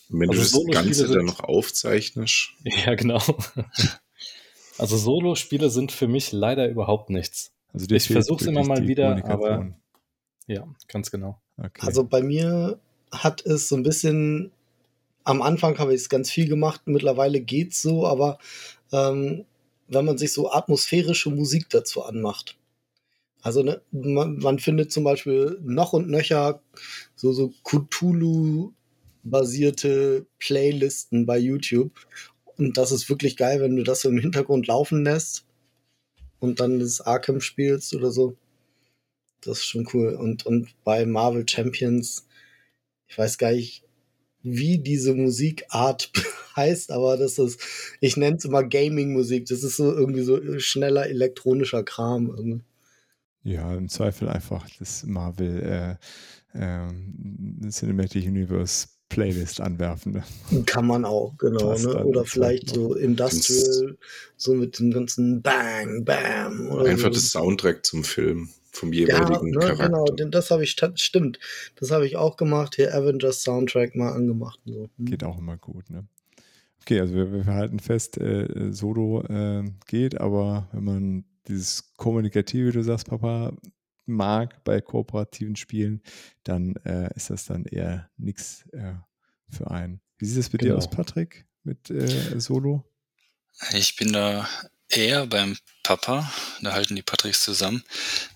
[0.08, 2.50] wenn also du das Ganze sind, dann noch aufzeichnest.
[2.64, 3.22] Ja, genau.
[4.78, 7.52] Also Solo-Spiele sind für mich leider überhaupt nichts.
[7.72, 9.72] Also ich versuche es immer mal wieder, aber
[10.46, 11.40] Ja, ganz genau.
[11.56, 11.86] Okay.
[11.86, 12.80] Also bei mir
[13.12, 14.50] hat es so ein bisschen,
[15.24, 18.38] am Anfang habe ich es ganz viel gemacht, mittlerweile geht es so, aber
[18.92, 19.44] ähm,
[19.88, 22.56] wenn man sich so atmosphärische Musik dazu anmacht.
[23.42, 26.62] Also ne, man, man, findet zum Beispiel noch und nöcher
[27.16, 31.92] so, so Cthulhu-basierte Playlisten bei YouTube.
[32.56, 35.46] Und das ist wirklich geil, wenn du das im Hintergrund laufen lässt
[36.38, 38.36] und dann das Arkham spielst oder so.
[39.40, 40.14] Das ist schon cool.
[40.14, 42.26] Und, und bei Marvel Champions,
[43.08, 43.84] ich weiß gar nicht,
[44.42, 46.10] wie diese Musikart
[46.56, 47.60] heißt, aber das ist,
[48.00, 49.46] ich nenne es immer Gaming-Musik.
[49.46, 52.28] Das ist so irgendwie so schneller elektronischer Kram.
[52.28, 52.64] Irgendwie.
[53.42, 55.98] Ja, im Zweifel einfach das Marvel
[56.54, 60.12] äh, äh, Cinematic Universe Playlist anwerfen.
[60.12, 60.64] Ne?
[60.66, 61.76] Kann man auch, genau.
[61.76, 62.04] Ne?
[62.04, 63.96] Oder vielleicht so Industrial,
[64.36, 66.70] so mit dem ganzen Bang, Bam.
[66.78, 67.14] Einfach so.
[67.14, 70.14] das Soundtrack zum Film vom jeweiligen ja, ne, Charakter.
[70.14, 71.38] Genau, das habe ich, stimmt.
[71.76, 74.60] Das habe ich auch gemacht, hier Avengers Soundtrack mal angemacht.
[74.64, 74.88] So.
[74.96, 75.06] Hm.
[75.06, 76.06] Geht auch immer gut, ne?
[76.82, 82.68] Okay, also wir, wir halten fest, äh, Solo äh, geht, aber wenn man dieses Kommunikative,
[82.68, 83.52] wie du sagst, Papa,
[84.06, 86.02] mag bei kooperativen Spielen,
[86.42, 88.94] dann äh, ist das dann eher nichts äh,
[89.50, 90.00] für einen.
[90.18, 90.74] Wie sieht es bei genau.
[90.74, 92.84] dir aus, Patrick, mit äh, Solo?
[93.72, 94.48] Ich bin da
[94.90, 97.84] eher beim Papa, da halten die Patricks zusammen.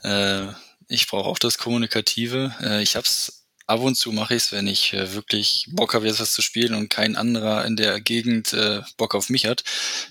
[0.02, 0.46] Äh,
[0.88, 2.54] ich brauche auch das Kommunikative.
[2.60, 6.06] Äh, ich hab's ab und zu mache ich es, wenn ich äh, wirklich Bock habe,
[6.06, 9.64] jetzt was zu spielen und kein anderer in der Gegend äh, Bock auf mich hat,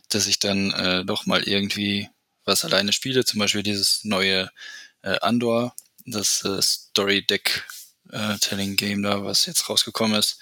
[0.09, 2.09] dass ich dann äh, doch mal irgendwie
[2.45, 4.51] was alleine spiele, zum Beispiel dieses neue
[5.01, 5.75] äh, Andor,
[6.05, 7.65] das äh, Story Deck
[8.11, 10.39] äh, Telling Game da, was jetzt rausgekommen ist.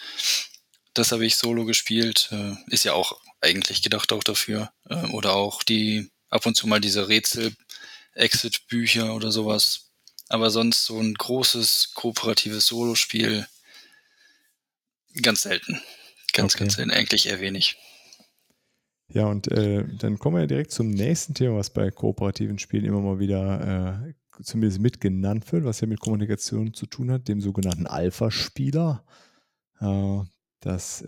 [0.94, 4.72] Das habe ich solo gespielt, äh, ist ja auch eigentlich gedacht auch dafür.
[4.90, 9.90] Äh, oder auch die ab und zu mal diese Rätsel-Exit-Bücher oder sowas.
[10.30, 13.46] Aber sonst so ein großes kooperatives Solospiel
[15.22, 15.82] ganz selten.
[16.34, 16.64] Ganz, okay.
[16.64, 16.92] ganz selten.
[16.92, 17.76] Eigentlich eher wenig.
[19.10, 23.02] Ja, und äh, dann kommen wir direkt zum nächsten Thema, was bei kooperativen Spielen immer
[23.02, 27.88] mal wieder äh, zumindest mitgenannt wird, was ja mit Kommunikation zu tun hat, dem sogenannten
[27.88, 29.04] Alpha-Spieler.
[29.82, 30.20] Äh,
[30.62, 31.04] das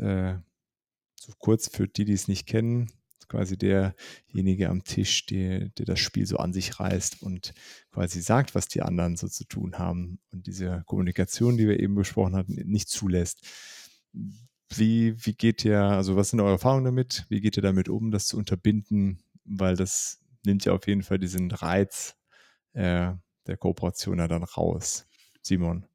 [1.26, 2.92] so kurz für die, die es nicht kennen,
[3.30, 7.54] quasi derjenige am Tisch, der, der das Spiel so an sich reißt und
[7.92, 11.96] quasi sagt, was die anderen so zu tun haben und diese Kommunikation, die wir eben
[11.96, 13.40] besprochen hatten, nicht zulässt.
[14.70, 17.26] Wie, wie geht ihr, also was sind eure Erfahrungen damit?
[17.30, 19.24] Wie geht ihr damit um, das zu unterbinden?
[19.46, 22.16] Weil das nimmt ja auf jeden Fall diesen Reiz
[22.74, 23.14] äh,
[23.48, 25.08] der Kooperation ja dann raus.
[25.42, 25.86] Simon.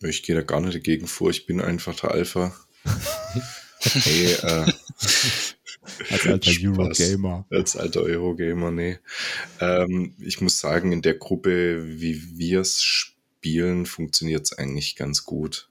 [0.00, 2.54] Ich gehe da gar nicht dagegen vor, ich bin einfach der Alpha.
[3.84, 4.72] hey, äh,
[6.10, 7.46] als alter Eurogamer.
[7.50, 8.98] Als alter Eurogamer, nee.
[9.60, 15.24] Ähm, ich muss sagen, in der Gruppe, wie wir es spielen, funktioniert es eigentlich ganz
[15.24, 15.68] gut.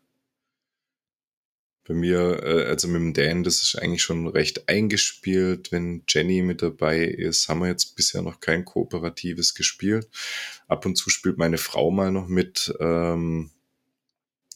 [1.86, 5.72] Bei mir, äh, also mit dem Dan, das ist eigentlich schon recht eingespielt.
[5.72, 10.08] Wenn Jenny mit dabei ist, haben wir jetzt bisher noch kein kooperatives gespielt.
[10.68, 12.74] Ab und zu spielt meine Frau mal noch mit.
[12.80, 13.52] Ähm,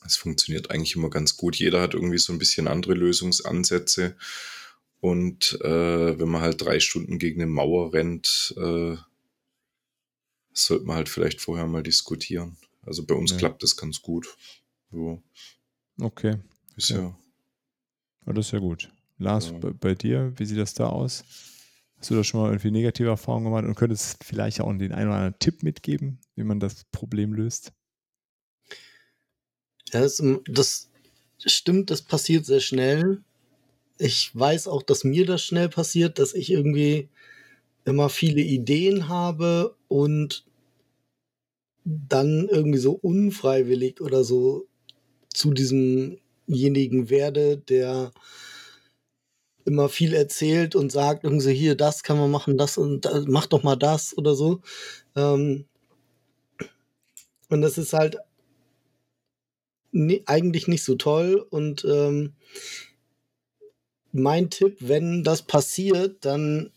[0.07, 1.55] es funktioniert eigentlich immer ganz gut.
[1.55, 4.15] Jeder hat irgendwie so ein bisschen andere Lösungsansätze.
[4.99, 8.97] Und äh, wenn man halt drei Stunden gegen eine Mauer rennt, äh,
[10.53, 12.57] sollte man halt vielleicht vorher mal diskutieren.
[12.81, 13.37] Also bei uns ja.
[13.37, 14.35] klappt das ganz gut.
[14.91, 15.21] So.
[16.01, 16.37] Okay.
[16.75, 17.15] Ist ja.
[18.25, 18.33] ja.
[18.33, 18.89] das ist ja gut.
[19.19, 19.57] Lars, ja.
[19.59, 21.23] bei, bei, dir, wie sieht das da aus?
[21.97, 25.09] Hast du da schon mal irgendwie negative Erfahrungen gemacht und könntest vielleicht auch den einen
[25.09, 27.73] oder anderen Tipp mitgeben, wie man das Problem löst?
[29.93, 30.89] Ja, das, das
[31.45, 33.21] stimmt, das passiert sehr schnell.
[33.99, 37.09] Ich weiß auch, dass mir das schnell passiert, dass ich irgendwie
[37.85, 40.45] immer viele Ideen habe und
[41.85, 44.67] dann irgendwie so unfreiwillig oder so
[45.33, 46.17] zu diesem
[46.47, 48.11] demjenigen werde, der
[49.65, 53.45] immer viel erzählt und sagt, irgendwie hier, das kann man machen, das und das, mach
[53.47, 54.61] doch mal das oder so.
[55.15, 55.65] Ähm,
[57.49, 58.17] und das ist halt
[60.25, 61.45] eigentlich nicht so toll.
[61.49, 62.33] Und ähm,
[64.11, 66.71] mein Tipp, wenn das passiert, dann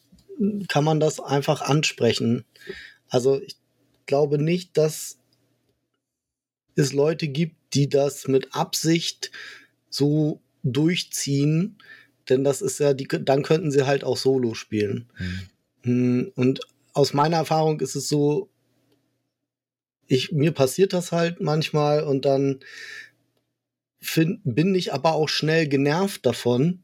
[0.68, 2.44] kann man das einfach ansprechen.
[3.08, 3.56] Also ich
[4.06, 5.18] glaube nicht, dass
[6.76, 9.30] es Leute gibt, die das mit Absicht
[9.90, 11.78] so durchziehen,
[12.28, 15.10] denn das ist ja, die, dann könnten sie halt auch Solo spielen.
[15.82, 16.32] Mhm.
[16.34, 16.60] Und
[16.92, 18.48] aus meiner Erfahrung ist es so,
[20.06, 22.60] ich, mir passiert das halt manchmal und dann
[24.00, 26.82] find, bin ich aber auch schnell genervt davon,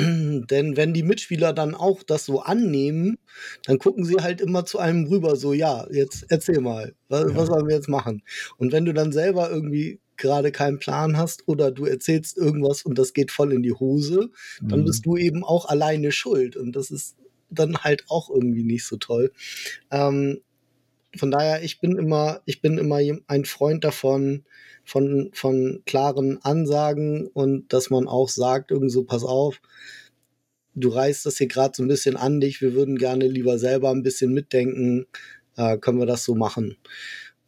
[0.50, 3.18] Denn wenn die Mitspieler dann auch das so annehmen,
[3.66, 7.36] dann gucken sie halt immer zu einem rüber, so, ja, jetzt erzähl mal, was, ja.
[7.36, 8.22] was sollen wir jetzt machen?
[8.56, 12.98] Und wenn du dann selber irgendwie gerade keinen Plan hast oder du erzählst irgendwas und
[12.98, 14.84] das geht voll in die Hose, dann mhm.
[14.84, 16.56] bist du eben auch alleine schuld.
[16.56, 17.16] Und das ist
[17.48, 19.32] dann halt auch irgendwie nicht so toll.
[19.90, 20.40] Ähm,
[21.16, 24.44] von daher, ich bin immer, ich bin immer ein Freund davon,
[24.84, 29.60] von, von klaren Ansagen und dass man auch sagt, irgendwie so, pass auf,
[30.74, 33.90] du reißt das hier gerade so ein bisschen an dich, wir würden gerne lieber selber
[33.90, 35.06] ein bisschen mitdenken,
[35.56, 36.76] äh, können wir das so machen.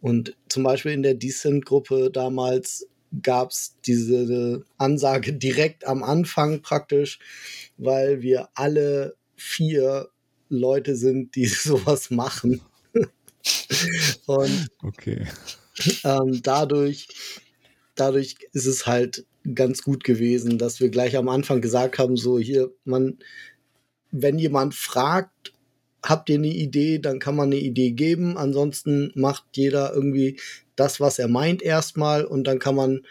[0.00, 2.88] Und zum Beispiel in der Decent-Gruppe damals
[3.22, 7.18] gab es diese Ansage direkt am Anfang praktisch,
[7.76, 10.08] weil wir alle vier
[10.48, 12.60] Leute sind, die sowas machen.
[14.26, 15.26] Und okay.
[16.04, 17.08] ähm, dadurch,
[17.94, 19.24] dadurch ist es halt
[19.54, 23.18] ganz gut gewesen, dass wir gleich am Anfang gesagt haben, so hier, man,
[24.10, 25.52] wenn jemand fragt,
[26.02, 28.36] habt ihr eine Idee, dann kann man eine Idee geben.
[28.36, 30.38] Ansonsten macht jeder irgendwie
[30.76, 33.02] das, was er meint erstmal und dann kann man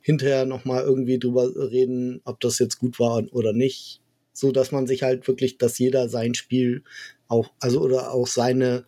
[0.00, 4.00] hinterher nochmal irgendwie drüber reden, ob das jetzt gut war oder nicht.
[4.32, 6.84] So dass man sich halt wirklich, dass jeder sein Spiel
[7.26, 8.84] auch, also oder auch seine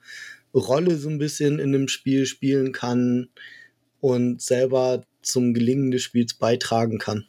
[0.55, 3.29] Rolle so ein bisschen in dem Spiel spielen kann
[4.01, 7.27] und selber zum Gelingen des Spiels beitragen kann.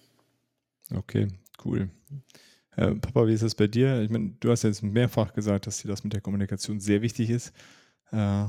[0.94, 1.28] Okay,
[1.66, 1.90] cool.
[2.76, 4.02] Äh, Papa, wie ist das bei dir?
[4.02, 7.30] Ich meine, du hast jetzt mehrfach gesagt, dass dir das mit der Kommunikation sehr wichtig
[7.30, 7.54] ist.
[8.12, 8.46] Äh,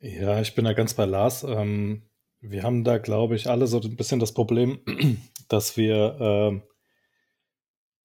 [0.00, 1.44] ja, ich bin da ganz bei Lars.
[1.44, 2.02] Ähm,
[2.40, 4.80] wir haben da, glaube ich, alle so ein bisschen das Problem,
[5.48, 6.73] dass wir äh,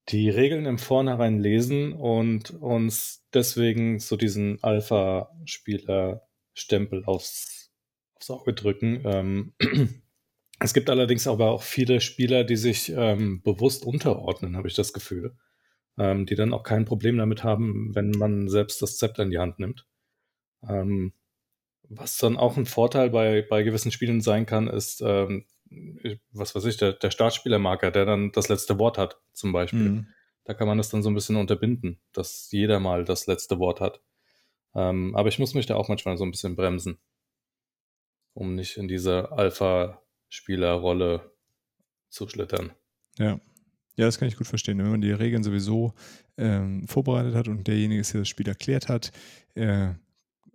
[0.10, 7.72] die Regeln im Vornherein lesen und uns deswegen so diesen Alpha-Spieler-Stempel aufs,
[8.16, 9.02] aufs Auge drücken.
[9.06, 9.54] Ähm,
[10.60, 14.94] es gibt allerdings aber auch viele Spieler, die sich ähm, bewusst unterordnen, habe ich das
[14.94, 15.38] Gefühl.
[15.98, 19.40] Ähm, die dann auch kein Problem damit haben, wenn man selbst das Zepter in die
[19.40, 19.86] Hand nimmt.
[20.68, 21.14] Ähm,
[21.90, 25.46] was dann auch ein Vorteil bei, bei gewissen Spielen sein kann, ist, ähm,
[26.32, 29.90] was weiß ich, der, der Startspielermarker, der dann das letzte Wort hat, zum Beispiel.
[29.90, 30.08] Mhm.
[30.46, 33.82] Da kann man das dann so ein bisschen unterbinden, dass jeder mal das letzte Wort
[33.82, 34.02] hat.
[34.74, 36.98] Ähm, aber ich muss mich da auch manchmal so ein bisschen bremsen,
[38.34, 41.32] um nicht in diese Alpha-Spielerrolle
[42.10, 42.72] zu schlittern.
[43.18, 43.40] Ja.
[43.96, 44.78] Ja, das kann ich gut verstehen.
[44.78, 45.94] Wenn man die Regeln sowieso
[46.38, 49.12] ähm, vorbereitet hat und derjenige, der das Spiel erklärt hat,
[49.56, 49.90] äh,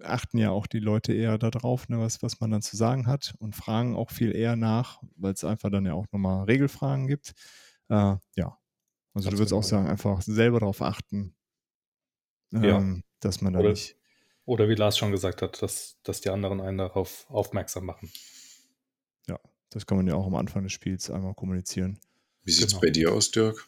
[0.03, 3.34] achten ja auch die Leute eher darauf, ne, was, was man dann zu sagen hat
[3.38, 7.34] und fragen auch viel eher nach, weil es einfach dann ja auch nochmal Regelfragen gibt.
[7.88, 8.59] Äh, ja.
[9.14, 11.34] Also du würdest auch sagen, einfach selber darauf achten,
[12.53, 13.03] ähm, ja.
[13.20, 13.97] dass man da oder, nicht.
[14.45, 18.11] Oder wie Lars schon gesagt hat, dass, dass die anderen einen darauf aufmerksam machen.
[19.28, 19.38] Ja,
[19.70, 22.01] das kann man ja auch am Anfang des Spiels einmal kommunizieren.
[22.42, 22.80] Wie sieht es genau.
[22.80, 23.66] bei dir aus, Dirk?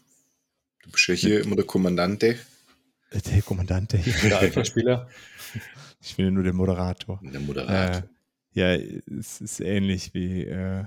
[0.82, 2.38] Du bist ja hier immer der Kommandante.
[3.12, 3.98] Der Kommandante.
[3.98, 5.08] Der Alpha-Spieler.
[6.00, 7.20] Ich bin ja nur der Moderator.
[7.22, 8.02] Der Moderator.
[8.02, 8.02] Äh,
[8.52, 8.74] ja,
[9.18, 10.84] es ist ähnlich wie, äh,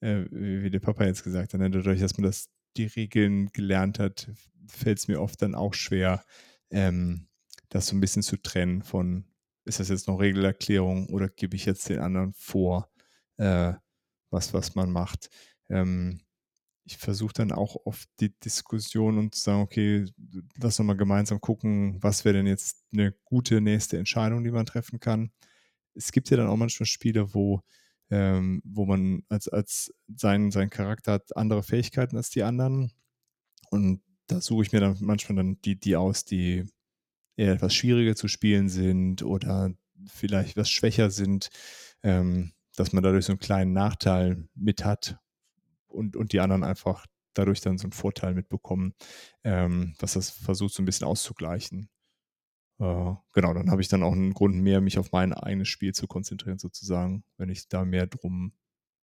[0.00, 1.60] äh, wie, wie der Papa jetzt gesagt hat.
[1.60, 1.70] Ne?
[1.70, 4.30] Dadurch, dass man das, die Regeln gelernt hat,
[4.68, 6.24] fällt es mir oft dann auch schwer,
[6.70, 7.26] ähm,
[7.68, 9.24] das so ein bisschen zu trennen von,
[9.64, 12.90] ist das jetzt noch Regelerklärung oder gebe ich jetzt den anderen vor,
[13.36, 13.74] äh,
[14.30, 15.30] was, was man macht.
[15.68, 16.20] Ähm,
[16.90, 20.06] ich versuche dann auch oft die Diskussion und zu sagen, okay,
[20.60, 24.66] lass uns mal gemeinsam gucken, was wäre denn jetzt eine gute nächste Entscheidung, die man
[24.66, 25.30] treffen kann.
[25.94, 27.60] Es gibt ja dann auch manchmal Spiele, wo,
[28.10, 32.90] ähm, wo man als, als sein, sein Charakter hat andere Fähigkeiten als die anderen.
[33.70, 36.64] Und da suche ich mir dann manchmal dann die, die aus, die
[37.36, 39.72] eher etwas schwieriger zu spielen sind oder
[40.08, 41.50] vielleicht etwas schwächer sind,
[42.02, 45.20] ähm, dass man dadurch so einen kleinen Nachteil mit hat
[45.90, 48.94] und, und die anderen einfach dadurch dann so einen Vorteil mitbekommen,
[49.44, 51.88] ähm, was das versucht so ein bisschen auszugleichen.
[52.78, 55.94] Äh, genau, dann habe ich dann auch einen Grund mehr, mich auf mein eigenes Spiel
[55.94, 58.52] zu konzentrieren, sozusagen, wenn ich da mehr drum,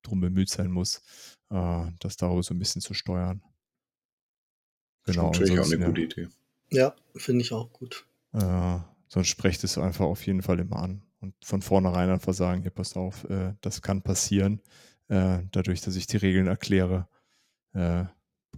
[0.04, 1.02] drum bemüht sein muss,
[1.50, 3.42] äh, das darüber so ein bisschen zu steuern.
[5.06, 5.30] Genau.
[5.30, 6.28] Das ist natürlich auch eine gute Idee.
[6.70, 8.06] Ja, finde ich auch gut.
[8.34, 12.62] Äh, sonst sprecht es einfach auf jeden Fall immer an und von vornherein einfach sagen,
[12.62, 14.62] hier pass auf, äh, das kann passieren
[15.10, 17.08] äh, dadurch, dass ich die Regeln erkläre,
[17.74, 18.06] äh,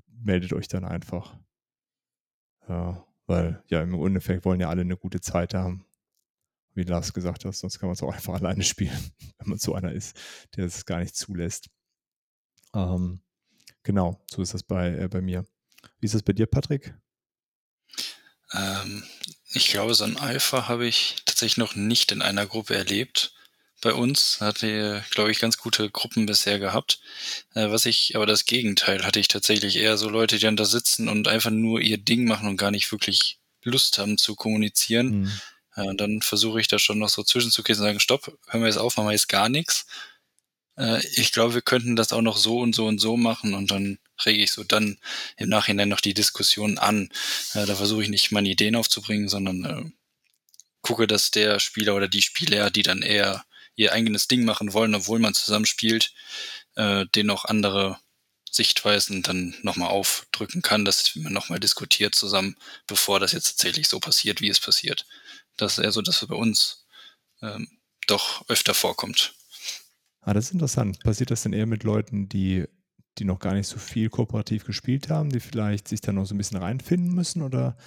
[0.07, 1.37] meldet euch dann einfach.
[2.67, 2.93] Äh,
[3.25, 5.85] weil ja, im Endeffekt wollen ja alle eine gute Zeit haben.
[6.73, 9.75] Wie Lars gesagt hat, sonst kann man es auch einfach alleine spielen, wenn man so
[9.75, 10.19] einer ist,
[10.55, 11.69] der es gar nicht zulässt.
[12.73, 13.21] Ähm,
[13.83, 15.45] genau, so ist das bei, äh, bei mir.
[15.99, 16.95] Wie ist das bei dir, Patrick?
[18.53, 19.03] Ähm,
[19.51, 23.33] ich glaube, so ein Alpha habe ich tatsächlich noch nicht in einer Gruppe erlebt.
[23.81, 24.41] Bei uns.
[24.41, 26.99] Hatte, glaube ich, ganz gute Gruppen bisher gehabt.
[27.53, 30.65] Äh, was ich, aber das Gegenteil hatte ich tatsächlich eher so Leute, die dann da
[30.65, 35.21] sitzen und einfach nur ihr Ding machen und gar nicht wirklich Lust haben zu kommunizieren.
[35.21, 35.31] Mhm.
[35.75, 38.77] Äh, dann versuche ich da schon noch so zwischenzugehen und sagen, stopp, hören wir jetzt
[38.77, 39.85] auf, machen wir jetzt gar nichts.
[40.77, 43.71] Äh, ich glaube, wir könnten das auch noch so und so und so machen und
[43.71, 44.97] dann rege ich so dann
[45.37, 47.09] im Nachhinein noch die Diskussion an.
[47.53, 49.91] Äh, da versuche ich nicht meine Ideen aufzubringen, sondern äh,
[50.81, 53.45] gucke, dass der Spieler oder die Spieler, die dann eher
[53.79, 56.13] ihr eigenes Ding machen wollen, obwohl man zusammenspielt,
[56.75, 57.97] äh, den noch andere
[58.51, 62.57] Sichtweisen dann nochmal aufdrücken kann, dass man nochmal diskutiert zusammen,
[62.87, 65.05] bevor das jetzt tatsächlich so passiert, wie es passiert.
[65.55, 66.85] Das ist eher so, dass es bei uns
[67.41, 67.69] ähm,
[68.05, 69.33] doch öfter vorkommt.
[70.21, 70.99] Ah, das ist interessant.
[71.01, 72.65] Passiert das denn eher mit Leuten, die,
[73.17, 76.35] die noch gar nicht so viel kooperativ gespielt haben, die vielleicht sich dann noch so
[76.35, 77.77] ein bisschen reinfinden müssen oder,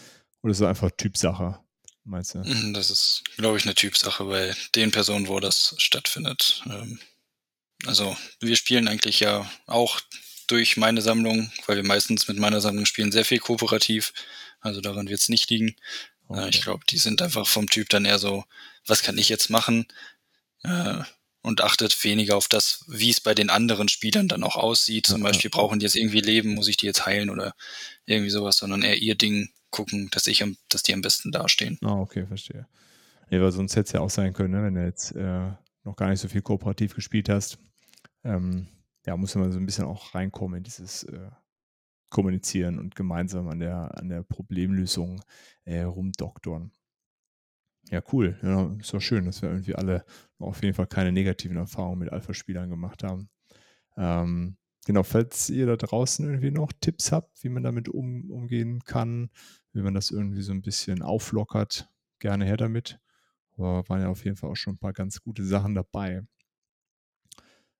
[0.42, 1.61] oder ist es einfach Typsache?
[2.04, 2.38] Meinst du?
[2.38, 6.62] Mhm, das ist, glaube ich, eine Typsache bei den Personen, wo das stattfindet.
[6.66, 6.98] Ähm,
[7.86, 10.00] also wir spielen eigentlich ja auch
[10.46, 14.12] durch meine Sammlung, weil wir meistens mit meiner Sammlung spielen, sehr viel kooperativ.
[14.60, 15.76] Also daran wird es nicht liegen.
[16.28, 16.48] Äh, okay.
[16.50, 18.44] Ich glaube, die sind einfach vom Typ dann eher so,
[18.86, 19.86] was kann ich jetzt machen?
[20.62, 21.02] Äh,
[21.42, 25.06] und achtet weniger auf das, wie es bei den anderen Spielern dann auch aussieht.
[25.06, 27.54] Zum Beispiel brauchen die jetzt irgendwie Leben, muss ich die jetzt heilen oder
[28.06, 31.78] irgendwie sowas, sondern eher ihr Ding gucken, dass ich dass die am besten dastehen.
[31.82, 32.68] Ah, okay, verstehe.
[33.30, 35.50] Nee, weil sonst hätte es ja auch sein können, ne, wenn du jetzt äh,
[35.82, 37.58] noch gar nicht so viel kooperativ gespielt hast.
[38.22, 38.68] Ähm,
[39.04, 41.30] ja, muss man so ein bisschen auch reinkommen in dieses äh,
[42.10, 45.22] Kommunizieren und gemeinsam an der, an der Problemlösung
[45.64, 46.70] äh, rumdoktoren.
[47.90, 48.38] Ja, cool.
[48.42, 50.04] Ja, ist doch schön, dass wir irgendwie alle
[50.38, 53.30] auf jeden Fall keine negativen Erfahrungen mit Alpha-Spielern gemacht haben.
[53.96, 58.82] Ähm, genau, falls ihr da draußen irgendwie noch Tipps habt, wie man damit um, umgehen
[58.84, 59.30] kann,
[59.72, 62.98] wie man das irgendwie so ein bisschen auflockert, gerne her damit.
[63.56, 66.22] Aber waren ja auf jeden Fall auch schon ein paar ganz gute Sachen dabei.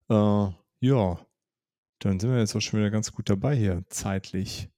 [0.08, 0.48] Äh,
[0.80, 1.26] ja,
[1.98, 4.68] dann sind wir jetzt auch schon wieder ganz gut dabei hier, zeitlich.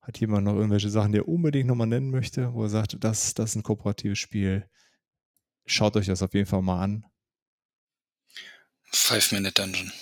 [0.00, 3.34] Hat jemand noch irgendwelche Sachen, die er unbedingt nochmal nennen möchte, wo er sagt, das,
[3.34, 4.68] das ist ein kooperatives Spiel?
[5.66, 7.04] Schaut euch das auf jeden Fall mal an.
[8.90, 9.92] Five Minute Dungeon.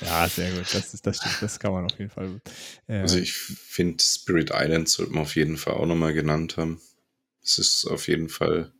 [0.00, 0.72] Ja, sehr gut.
[0.72, 1.36] Das, ist, das stimmt.
[1.40, 2.40] Das kann man auf jeden Fall.
[2.86, 6.80] Äh, also ich finde Spirit Island sollte man auf jeden Fall auch nochmal genannt haben.
[7.42, 8.72] Es ist auf jeden Fall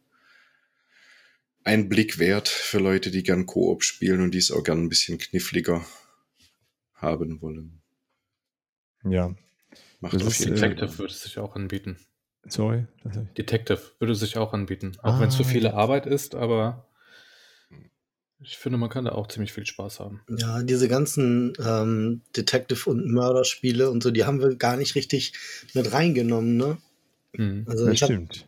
[1.64, 4.88] ein Blick wert für Leute, die gern Koop spielen und die es auch gern ein
[4.88, 5.84] bisschen kniffliger
[6.94, 7.82] haben wollen.
[9.04, 9.34] Ja.
[10.00, 10.70] Macht das auf jeden Fall.
[10.70, 11.98] Detective würde sich auch anbieten.
[12.46, 12.86] Sorry?
[13.36, 14.96] Detective würde sich auch anbieten.
[15.02, 16.87] Auch ah, wenn es für viele Arbeit ist, aber
[18.40, 20.20] ich finde, man kann da auch ziemlich viel Spaß haben.
[20.28, 25.32] Ja, diese ganzen ähm, Detective- und Mörderspiele und so, die haben wir gar nicht richtig
[25.74, 26.78] mit reingenommen, ne?
[27.32, 28.46] Mhm, also das stimmt.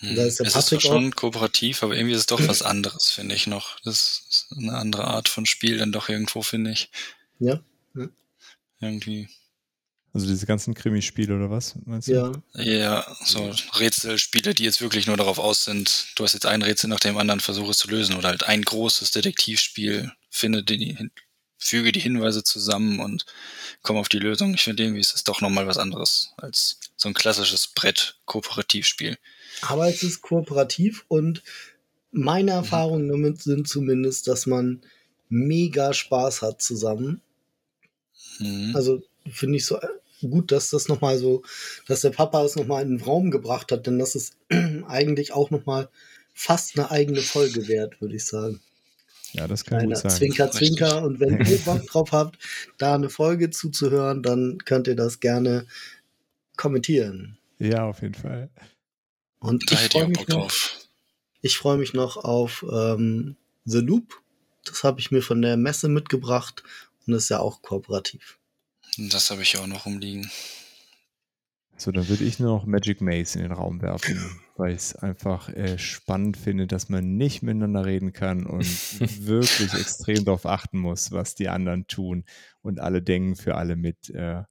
[0.00, 2.62] Hab, da ist der es Patrick ist schon kooperativ, aber irgendwie ist es doch was
[2.62, 3.78] anderes, finde ich noch.
[3.80, 6.90] Das ist eine andere Art von Spiel dann doch irgendwo, finde ich.
[7.38, 7.60] Ja.
[7.94, 8.08] ja.
[8.80, 9.28] Irgendwie.
[10.14, 12.12] Also diese ganzen Krimispiele oder was, meinst du?
[12.12, 12.32] Ja.
[12.54, 16.88] Ja, so Rätselspiele, die jetzt wirklich nur darauf aus sind, du hast jetzt ein Rätsel
[16.88, 20.96] nach dem anderen, versuche es zu lösen oder halt ein großes Detektivspiel, finde die,
[21.58, 23.26] füge die Hinweise zusammen und
[23.82, 24.54] komme auf die Lösung.
[24.54, 29.18] Ich finde irgendwie ist es doch nochmal was anderes als so ein klassisches Brett-Kooperativspiel.
[29.62, 31.42] Aber es ist kooperativ und
[32.10, 32.58] meine mhm.
[32.58, 34.80] Erfahrungen damit sind zumindest, dass man
[35.28, 37.20] mega Spaß hat zusammen.
[38.38, 38.74] Mhm.
[38.74, 39.78] Also finde ich so
[40.20, 41.42] gut, dass das nochmal so,
[41.86, 44.36] dass der Papa es nochmal in den Raum gebracht hat, denn das ist
[44.88, 45.88] eigentlich auch nochmal
[46.34, 48.60] fast eine eigene Folge wert, würde ich sagen.
[49.32, 50.10] Ja, das kann Kleiner gut sein.
[50.10, 51.02] Zwinker, Zwinker.
[51.02, 52.38] Und wenn ihr Bock drauf habt,
[52.78, 55.66] da eine Folge zuzuhören, dann könnt ihr das gerne
[56.56, 57.38] kommentieren.
[57.58, 58.50] Ja, auf jeden Fall.
[59.40, 60.52] Und da ich freue mich, noch,
[61.42, 64.20] ich freu mich noch auf ähm, The Loop.
[64.64, 66.62] Das habe ich mir von der Messe mitgebracht
[67.06, 68.37] und ist ja auch kooperativ.
[68.98, 70.30] Das habe ich auch noch rumliegen.
[71.76, 74.18] So, dann würde ich nur noch Magic Maze in den Raum werfen,
[74.56, 78.64] weil ich es einfach äh, spannend finde, dass man nicht miteinander reden kann und
[79.26, 82.24] wirklich extrem darauf achten muss, was die anderen tun
[82.62, 84.10] und alle denken für alle mit.
[84.10, 84.42] Äh,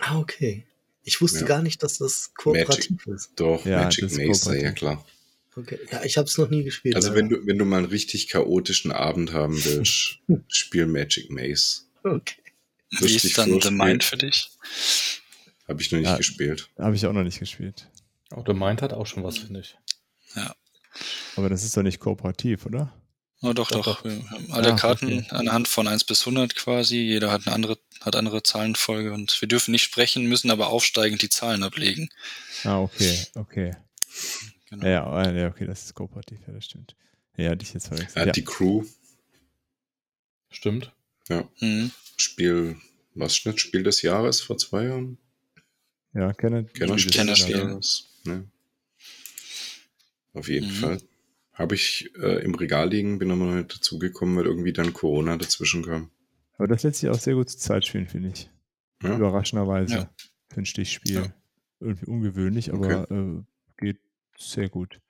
[0.00, 0.66] ah, okay.
[1.02, 1.46] Ich wusste ja.
[1.46, 3.32] gar nicht, dass das kooperativ Magic, ist.
[3.36, 5.02] Doch, ja, Magic Maze, ja klar.
[5.56, 5.78] Okay.
[5.90, 6.96] Ja, ich habe es noch nie gespielt.
[6.96, 11.82] Also wenn du, wenn du mal einen richtig chaotischen Abend haben willst, spiel Magic Maze.
[12.02, 12.43] Okay.
[13.00, 14.50] Wie ist dann The Mind für dich?
[15.68, 16.68] Habe ich noch nicht ja, gespielt.
[16.78, 17.88] Habe ich auch noch nicht gespielt.
[18.30, 19.76] Auch The Mind hat auch schon was, finde ich.
[20.34, 20.54] Ja.
[21.36, 22.92] Aber das ist doch nicht kooperativ, oder?
[23.42, 23.84] Oh, doch, doch.
[23.84, 24.04] doch.
[24.50, 25.26] Alle ah, Karten okay.
[25.30, 26.96] anhand von 1 bis 100 quasi.
[26.96, 31.20] Jeder hat eine andere, hat andere Zahlenfolge und wir dürfen nicht sprechen, müssen aber aufsteigend
[31.20, 32.08] die Zahlen ablegen.
[32.64, 33.76] Ah, okay, okay.
[34.70, 34.86] Genau.
[34.86, 36.96] Ja, ja, okay, das ist kooperativ, ja, das stimmt.
[37.36, 38.26] Ja, dich jetzt verwechselt.
[38.26, 38.32] Ja.
[38.32, 38.84] Die Crew,
[40.54, 40.93] Stimmt.
[41.28, 41.90] Ja, Mhm.
[42.16, 42.76] Spiel,
[43.14, 45.18] was Schnitt, Spiel des Jahres vor zwei Jahren?
[46.12, 47.56] ja, Kenner, Kennerspiel des Kennerspiel.
[47.56, 48.08] Jahres.
[48.24, 48.48] Ne?
[50.32, 50.72] Auf jeden Mhm.
[50.74, 50.98] Fall.
[51.52, 55.36] Habe ich äh, im Regal liegen, bin aber noch nicht dazugekommen, weil irgendwie dann Corona
[55.36, 56.10] dazwischen kam.
[56.56, 58.50] Aber das lässt sich auch sehr gut zu Zeit spielen, finde ich.
[59.02, 59.16] Ja?
[59.16, 60.10] Überraschenderweise Ja.
[60.48, 61.14] für ein Stichspiel.
[61.16, 61.34] Ja.
[61.80, 63.42] Irgendwie ungewöhnlich, aber äh,
[63.76, 63.98] geht
[64.38, 65.00] sehr gut.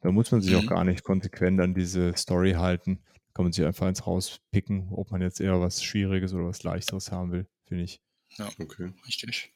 [0.00, 0.66] Da muss man sich auch Mhm.
[0.68, 3.00] gar nicht konsequent an diese Story halten.
[3.38, 7.12] Kann man sich einfach eins rauspicken, ob man jetzt eher was Schwieriges oder was Leichteres
[7.12, 8.00] haben will, finde ich.
[8.58, 8.92] Okay.
[9.06, 9.52] Richtig.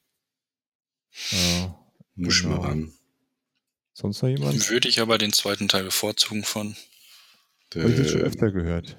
[1.33, 1.67] Äh,
[2.15, 2.61] Muss Genau.
[2.61, 2.93] mal ran.
[3.93, 4.71] sonst noch jemand?
[4.71, 6.77] Würde ich aber den zweiten Teil bevorzugen von.
[7.75, 8.97] Habe ich schon Der, öfter gehört.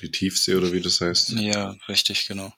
[0.00, 1.32] die Tiefsee oder wie das heißt.
[1.32, 2.54] Ja, richtig, genau.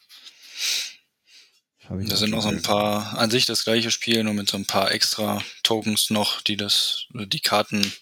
[1.88, 4.66] Da sind noch so ein paar, an sich das gleiche Spiel, nur mit so ein
[4.66, 7.92] paar extra Tokens noch, die das, die Karten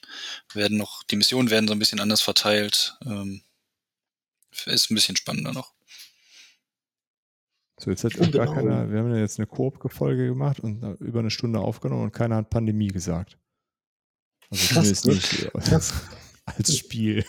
[0.52, 2.98] werden noch, die Missionen werden so ein bisschen anders verteilt.
[3.04, 3.42] Ähm,
[4.64, 5.72] ist ein bisschen spannender noch.
[7.78, 8.54] So, jetzt hat Oh, gar genau.
[8.54, 12.36] keiner, wir haben ja jetzt eine Koop-Folge gemacht und über eine Stunde aufgenommen und keiner
[12.36, 13.38] hat Pandemie gesagt.
[14.50, 15.14] Also Krass, zumindest ne?
[15.14, 15.94] nicht Krass.
[16.46, 17.24] als Spiel.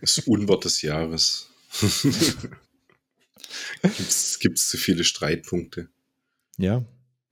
[0.00, 1.50] Das Unwort des Jahres.
[3.82, 5.88] gibt's, gibt's zu viele Streitpunkte.
[6.56, 6.84] Ja,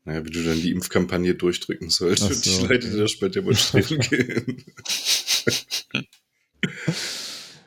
[0.05, 2.97] Naja, wie du dann die Impfkampagne durchdrücken sollst Ach und die so, Leute okay.
[2.99, 4.65] da später demonstrieren gehen.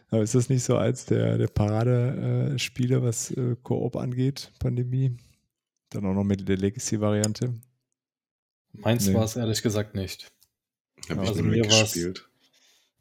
[0.10, 5.18] aber ist das nicht so als der, der Paradespiele, was äh, Koop angeht, Pandemie?
[5.89, 7.53] Dann auch noch mit der Legacy-Variante.
[8.74, 9.14] Meins Nee.
[9.14, 10.32] war es ehrlich gesagt nicht.
[11.10, 12.28] Hab Also ich mir war's- gespielt.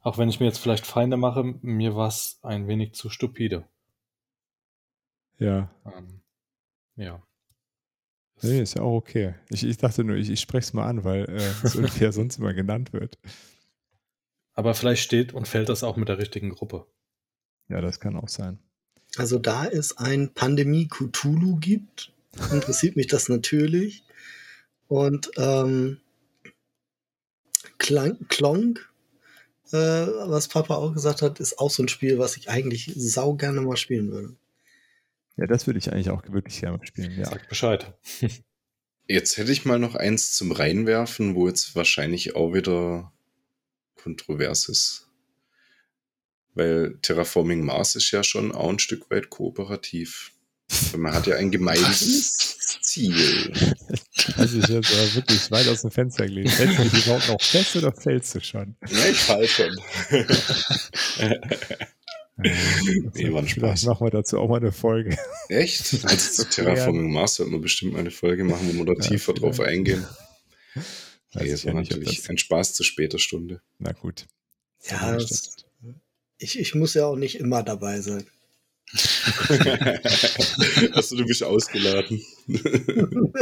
[0.01, 3.67] Auch wenn ich mir jetzt vielleicht Feinde mache, mir war es ein wenig zu stupide.
[5.37, 6.21] Ja, Ähm,
[6.95, 7.21] ja.
[8.41, 9.35] nee, ist ja auch okay.
[9.49, 12.11] Ich, ich dachte nur, ich, ich spreche es mal an, weil äh, es irgendwie ja
[12.11, 13.17] sonst immer genannt wird.
[14.53, 16.85] Aber vielleicht steht und fällt das auch mit der richtigen Gruppe.
[17.67, 18.59] Ja, das kann auch sein.
[19.17, 22.13] Also da es ein Pandemie Cthulhu gibt,
[22.51, 24.03] interessiert mich das natürlich.
[24.87, 25.99] Und ähm,
[27.77, 28.89] Klang, Klonk,
[29.71, 33.33] äh, was Papa auch gesagt hat, ist auch so ein Spiel, was ich eigentlich sau
[33.33, 34.35] gerne mal spielen würde.
[35.37, 37.17] Ja, das würde ich eigentlich auch wirklich gerne mal spielen.
[37.17, 37.93] Ja, Sagt Bescheid.
[39.07, 43.13] Jetzt hätte ich mal noch eins zum Reinwerfen, wo jetzt wahrscheinlich auch wieder
[43.95, 45.11] kontrovers ist.
[46.55, 50.31] Weil Terraforming Mars ist ja schon auch ein Stück weit kooperativ.
[50.97, 53.53] Man hat ja ein gemeinsames Ziel.
[54.37, 56.57] also ich jetzt aber wirklich weit aus dem Fenster gelegt.
[56.57, 58.75] Hältst du dich überhaupt noch fest oder fällst du schon?
[58.89, 59.79] Ja, ich fall schon.
[62.37, 63.85] nee, war ein Spaß.
[63.85, 65.17] Machen wir dazu auch mal eine Folge.
[65.49, 65.93] Echt?
[66.05, 68.99] Also zu Terraforming Mars sollten wir bestimmt mal eine Folge machen, wo wir da Ja,
[69.09, 69.71] tiefer drauf vielleicht.
[69.73, 70.05] eingehen.
[70.75, 73.61] Nee, ja war nicht, ob natürlich das- ein Spaß zu später Stunde.
[73.79, 74.25] Na gut.
[74.89, 75.55] Ja, das,
[76.37, 78.25] ich, ich muss ja auch nicht immer dabei sein.
[80.93, 82.21] also du bist ausgeladen.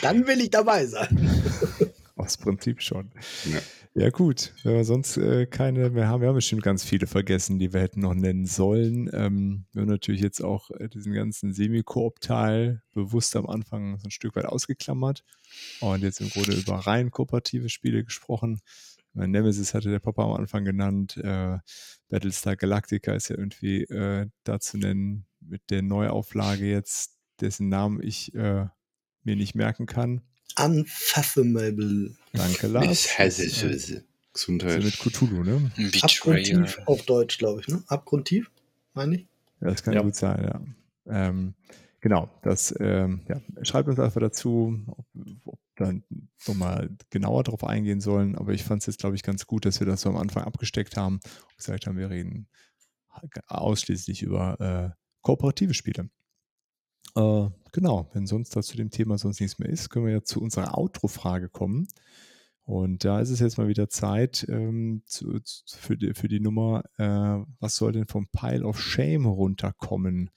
[0.00, 1.42] Dann will ich dabei sein.
[2.16, 3.10] Aus Prinzip schon.
[3.52, 3.60] Ja.
[3.94, 4.54] Ja, gut.
[4.62, 7.80] Wenn wir sonst äh, keine mehr haben, wir haben bestimmt ganz viele vergessen, die wir
[7.82, 9.10] hätten noch nennen sollen.
[9.12, 14.10] Ähm, wir haben natürlich jetzt auch äh, diesen ganzen Semi-Koop-Teil bewusst am Anfang so ein
[14.10, 15.24] Stück weit ausgeklammert
[15.80, 18.60] und jetzt im Grunde über rein kooperative Spiele gesprochen.
[19.12, 21.18] Mein Nemesis hatte der Papa am Anfang genannt.
[21.18, 21.58] Äh,
[22.08, 28.02] Battlestar Galactica ist ja irgendwie äh, da zu nennen mit der Neuauflage jetzt, dessen Namen
[28.02, 28.68] ich äh,
[29.22, 30.22] mir nicht merken kann.
[30.58, 32.14] Unfathomable.
[32.32, 33.08] Danke, Lars.
[33.18, 34.76] Äh, Gesundheit.
[34.76, 35.70] Also mit Cthulhu, ne?
[36.00, 37.68] Abgrundtief auf Deutsch, glaube ich.
[37.68, 37.82] Ne?
[37.86, 38.50] Abgrundtief,
[38.94, 39.26] meine ich.
[39.60, 40.02] Ja, das kann Ja.
[40.02, 40.60] gut sein, ja.
[41.06, 41.54] Ähm,
[42.00, 45.06] genau, das ähm, ja, schreibt uns einfach dazu, ob,
[45.44, 46.02] ob dann
[46.46, 48.36] nochmal genauer drauf eingehen sollen.
[48.36, 50.44] Aber ich fand es jetzt, glaube ich, ganz gut, dass wir das so am Anfang
[50.44, 52.48] abgesteckt haben und gesagt haben, wir reden
[53.48, 56.08] ausschließlich über äh, kooperative Spiele.
[57.14, 60.22] Äh, genau, wenn sonst da zu dem Thema sonst nichts mehr ist, können wir ja
[60.22, 61.88] zu unserer Outro-Frage kommen.
[62.64, 66.40] Und da ist es jetzt mal wieder Zeit ähm, zu, zu, für, die, für die
[66.40, 70.30] Nummer, äh, was soll denn vom Pile of Shame runterkommen?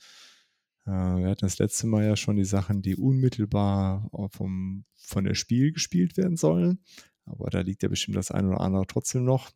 [0.85, 5.35] Äh, wir hatten das letzte Mal ja schon die Sachen, die unmittelbar vom, von der
[5.35, 6.83] Spiel gespielt werden sollen.
[7.25, 9.51] Aber da liegt ja bestimmt das eine oder andere trotzdem noch.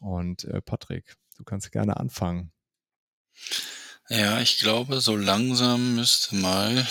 [0.00, 2.52] Und äh, Patrick, du kannst gerne anfangen.
[4.10, 6.84] Ja, ich glaube, so langsam müsste mal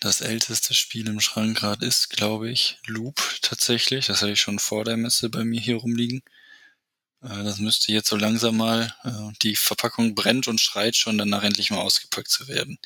[0.00, 4.06] das älteste Spiel im Schrank gerade ist, glaube ich, Loop tatsächlich.
[4.06, 6.22] Das hatte ich schon vor der Messe bei mir hier rumliegen.
[7.22, 11.44] Äh, Das müsste jetzt so langsam mal, äh, die Verpackung brennt und schreit schon, danach
[11.44, 12.78] endlich mal ausgepackt zu werden.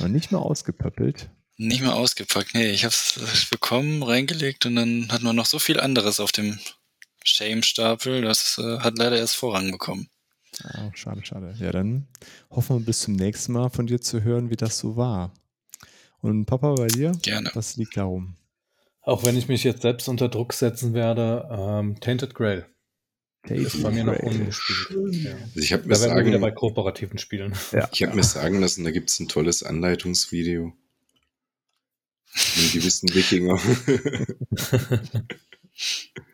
[0.00, 1.28] Noch nicht mal ausgepöppelt.
[1.58, 5.58] Nicht mal ausgepackt, nee, ich habe es bekommen, reingelegt und dann hat man noch so
[5.58, 6.58] viel anderes auf dem
[7.22, 10.08] Shame-Stapel, das äh, hat leider erst Vorrang bekommen.
[10.64, 11.54] Oh, schade, schade.
[11.58, 12.06] Ja, dann
[12.50, 15.32] hoffen wir bis zum nächsten Mal von dir zu hören, wie das so war.
[16.20, 17.12] Und Papa, bei dir?
[17.22, 17.50] Gerne.
[17.54, 18.36] Was liegt darum?
[19.00, 22.66] Auch wenn ich mich jetzt selbst unter Druck setzen werde, ähm, Tainted Grail.
[23.48, 25.16] Ist bei mir noch ungespielt.
[25.16, 25.32] Ja.
[25.32, 27.54] Also ich habe mir, Da wären wir wieder bei sagen, kooperativen Spielen.
[27.72, 27.88] Ja.
[27.90, 30.72] ich hab mir sagen lassen, da gibt es ein tolles Anleitungsvideo.
[32.56, 33.58] Einen gewissen Wikinger.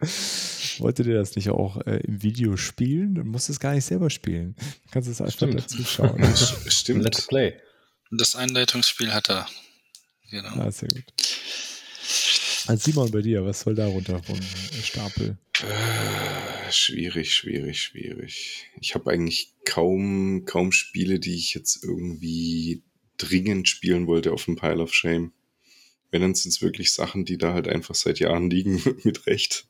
[0.79, 3.15] Wolltet ihr das nicht auch äh, im Video spielen?
[3.15, 4.55] Du musst es gar nicht selber spielen.
[4.57, 5.61] Du kannst es einfach Stimmt.
[5.61, 6.19] dazu schauen.
[6.23, 7.29] Let's Stimmt.
[7.29, 7.55] Play.
[8.11, 9.49] Das Einleitungsspiel hat er.
[10.31, 10.49] Genau.
[10.51, 11.05] Ah, sehr gut.
[12.67, 14.39] Also Simon, bei dir, was soll da runter vom
[14.83, 15.39] Stapel?
[15.55, 18.67] Äh, schwierig, schwierig, schwierig.
[18.81, 22.83] Ich habe eigentlich kaum, kaum Spiele, die ich jetzt irgendwie
[23.17, 25.33] dringend spielen wollte auf dem Pile of Shame.
[26.11, 29.67] Wenn, dann sind es wirklich Sachen, die da halt einfach seit Jahren liegen, mit Recht.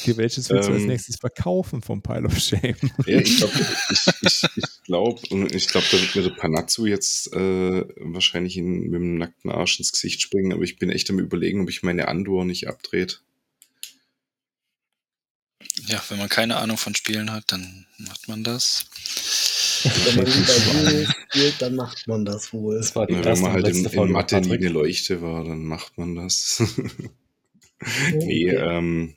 [0.00, 2.76] Okay, welches willst du als Ähm, nächstes verkaufen vom Pile of Shame?
[3.06, 3.52] Ja, ich glaube,
[3.90, 5.20] ich, ich, ich glaube,
[5.52, 9.78] ich glaube, da wird mir der Panazzo jetzt äh, wahrscheinlich in, mit dem nackten Arsch
[9.78, 13.22] ins Gesicht springen, aber ich bin echt am überlegen, ob ich meine Andor nicht abdreht.
[15.86, 18.86] Ja, wenn man keine Ahnung von Spielen hat, dann macht man das.
[19.82, 22.78] Wenn man lieber so spielt, dann macht man das wohl.
[22.78, 24.12] Das war die Na, wenn erste man halt in, in.
[24.12, 26.62] Mathe nie eine Leuchte war, dann macht man das.
[28.12, 28.56] nee, Okay.
[28.56, 29.14] ähm,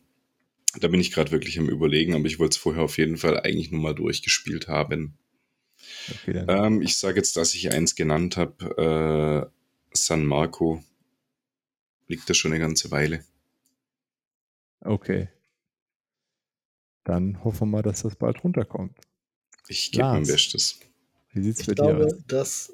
[0.79, 3.39] da bin ich gerade wirklich am überlegen, aber ich wollte es vorher auf jeden Fall
[3.39, 5.17] eigentlich nur mal durchgespielt haben.
[6.11, 6.45] Okay.
[6.47, 10.83] Ähm, ich sage jetzt, dass ich eins genannt habe, äh, San Marco.
[12.07, 13.25] Liegt da schon eine ganze Weile.
[14.85, 15.29] Okay.
[17.05, 18.97] Dann hoffen wir mal, dass das bald runterkommt.
[19.67, 20.25] Ich gebe mein.
[20.25, 20.79] Bestes.
[21.33, 22.07] Wie sieht's Ich bei dir aus?
[22.07, 22.73] glaube, dass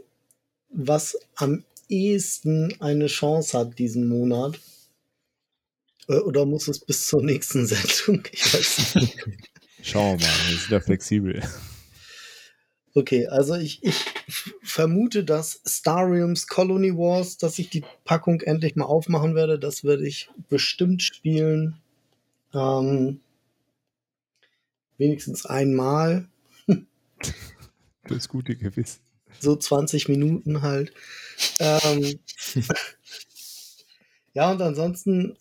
[0.70, 4.60] was am ehesten eine Chance hat diesen Monat,
[6.10, 8.23] oder muss es bis zur nächsten Sendung?
[8.31, 9.18] Ich weiß nicht.
[9.81, 11.41] Schauen wir mal, wir sind ja flexibel.
[12.95, 13.95] Okay, also ich, ich
[14.64, 20.07] vermute, dass Stariums Colony Wars, dass ich die Packung endlich mal aufmachen werde, das werde
[20.07, 21.80] ich bestimmt spielen.
[22.53, 23.22] Ähm,
[24.98, 26.27] wenigstens einmal,
[28.06, 29.02] Fürs gute Gewissen.
[29.40, 30.91] so 20 Minuten halt.
[31.60, 32.19] Ähm,
[34.34, 35.38] ja, und ansonsten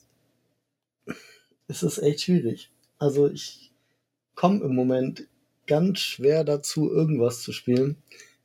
[1.69, 2.71] ist es echt schwierig.
[2.99, 3.73] Also ich
[4.35, 5.27] komme im Moment
[5.67, 7.97] ganz schwer dazu, irgendwas zu spielen.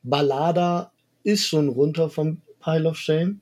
[0.02, 0.92] Ballada
[1.22, 3.40] ist schon runter vom Pile of Shame.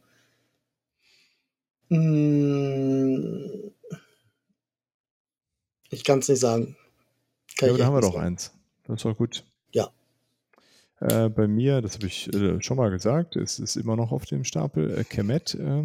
[1.88, 3.72] Mm,
[5.92, 6.74] Ich kann es nicht sagen.
[7.58, 8.26] Kann Ja, da haben wir doch sagen.
[8.26, 8.52] eins.
[8.84, 9.44] Das ist doch gut.
[9.72, 9.90] Ja.
[11.00, 14.24] Äh, bei mir, das habe ich äh, schon mal gesagt, es ist immer noch auf
[14.24, 14.98] dem Stapel.
[14.98, 15.84] Äh, Kemet, äh,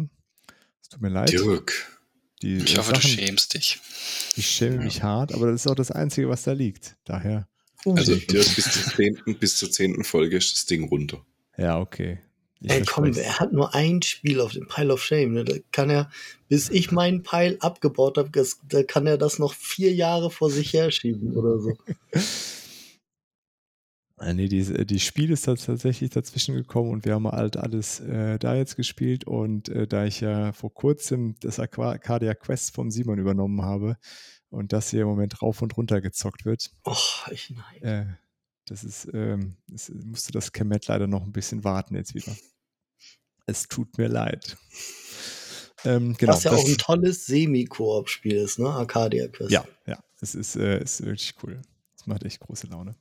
[0.80, 1.30] es tut mir leid.
[1.30, 1.97] Dirk.
[2.42, 3.80] Die Ich äh, hoffe, du Sachen, schämst dich.
[4.36, 4.82] ich schäme Ja.
[4.82, 6.96] mich hart, aber das ist auch das Einzige, was da liegt.
[7.04, 7.48] Daher,
[7.84, 11.24] Also Dirk, bis zur zehnten, bis zur zehnten Folge ist das Ding runter.
[11.56, 12.20] ja, okay.
[12.60, 15.32] Ich Ey, komm, er hat nur ein Spiel auf dem Pile of Shame.
[15.32, 15.44] Ne?
[15.44, 16.10] Da kann er,
[16.48, 18.30] bis ich meinen Pile abgebaut habe,
[18.68, 21.78] da kann er das noch vier Jahre vor sich herschieben oder so.
[24.20, 27.56] Äh, nee, die, äh, die Spiel ist tats- tatsächlich dazwischen gekommen und wir haben halt
[27.56, 32.74] alles äh, da jetzt gespielt und äh, da ich ja vor kurzem das Arcadia Quest
[32.74, 33.96] vom Simon übernommen habe
[34.50, 37.82] und das hier im Moment rauf und runter gezockt wird, Och, ich nein.
[37.82, 38.06] äh,
[38.66, 42.36] das ist, ähm, es musste das Kemet leider noch ein bisschen warten jetzt wieder.
[43.46, 44.58] Es tut mir leid.
[45.84, 48.68] Ähm, genau, Was ja das- auch ein tolles Semi-Koop-Spiel ist, ne?
[48.68, 49.52] Arcadia Quest.
[49.52, 51.62] Ja, ja, es ist, äh, ist wirklich cool.
[51.96, 52.94] Es macht echt große Laune.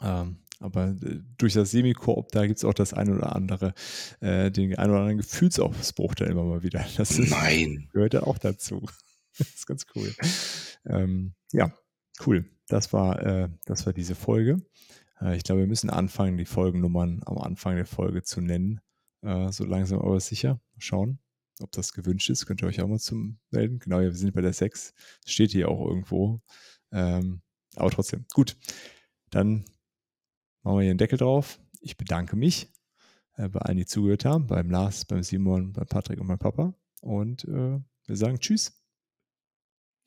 [0.00, 3.74] Ähm, aber äh, durch das Semi-Koop, da gibt es auch das eine oder andere,
[4.20, 6.84] äh, den einen oder anderen Gefühlsausbruch dann immer mal wieder.
[6.96, 7.88] Das ist, Nein.
[7.92, 8.82] gehört ja auch dazu.
[9.38, 10.14] das ist ganz cool.
[10.86, 11.72] Ähm, ja,
[12.26, 12.44] cool.
[12.68, 14.62] Das war, äh, das war diese Folge.
[15.20, 18.80] Äh, ich glaube, wir müssen anfangen, die Folgennummern am Anfang der Folge zu nennen.
[19.22, 20.54] Äh, so langsam aber sicher.
[20.54, 21.18] Mal Schauen,
[21.60, 22.46] ob das gewünscht ist.
[22.46, 23.78] Könnt ihr euch auch mal zum melden.
[23.80, 24.94] Genau, ja, wir sind bei der 6.
[25.26, 26.40] Steht hier auch irgendwo.
[26.92, 27.42] Ähm,
[27.74, 28.56] aber trotzdem, gut.
[29.30, 29.64] Dann
[30.62, 31.60] machen wir hier einen Deckel drauf.
[31.80, 32.68] Ich bedanke mich
[33.36, 34.46] äh, bei allen, die zugehört haben.
[34.46, 36.74] Beim Lars, beim Simon, beim Patrick und beim Papa.
[37.00, 38.72] Und äh, wir sagen Tschüss.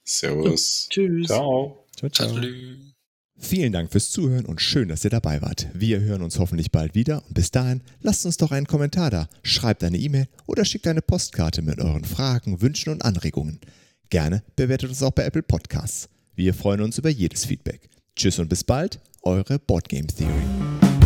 [0.03, 0.87] Servus.
[0.89, 1.27] Tschüss.
[1.27, 1.87] Ciao.
[1.95, 2.39] Ciao, ciao.
[2.39, 2.95] Tschüss.
[3.37, 5.67] Vielen Dank fürs Zuhören und schön, dass ihr dabei wart.
[5.73, 9.27] Wir hören uns hoffentlich bald wieder und bis dahin lasst uns doch einen Kommentar da,
[9.43, 13.59] schreibt eine E-Mail oder schickt eine Postkarte mit euren Fragen, Wünschen und Anregungen.
[14.09, 16.07] Gerne bewertet uns auch bei Apple Podcasts.
[16.33, 17.89] Wir freuen uns über jedes Feedback.
[18.15, 21.04] Tschüss und bis bald, eure Boardgame Theory.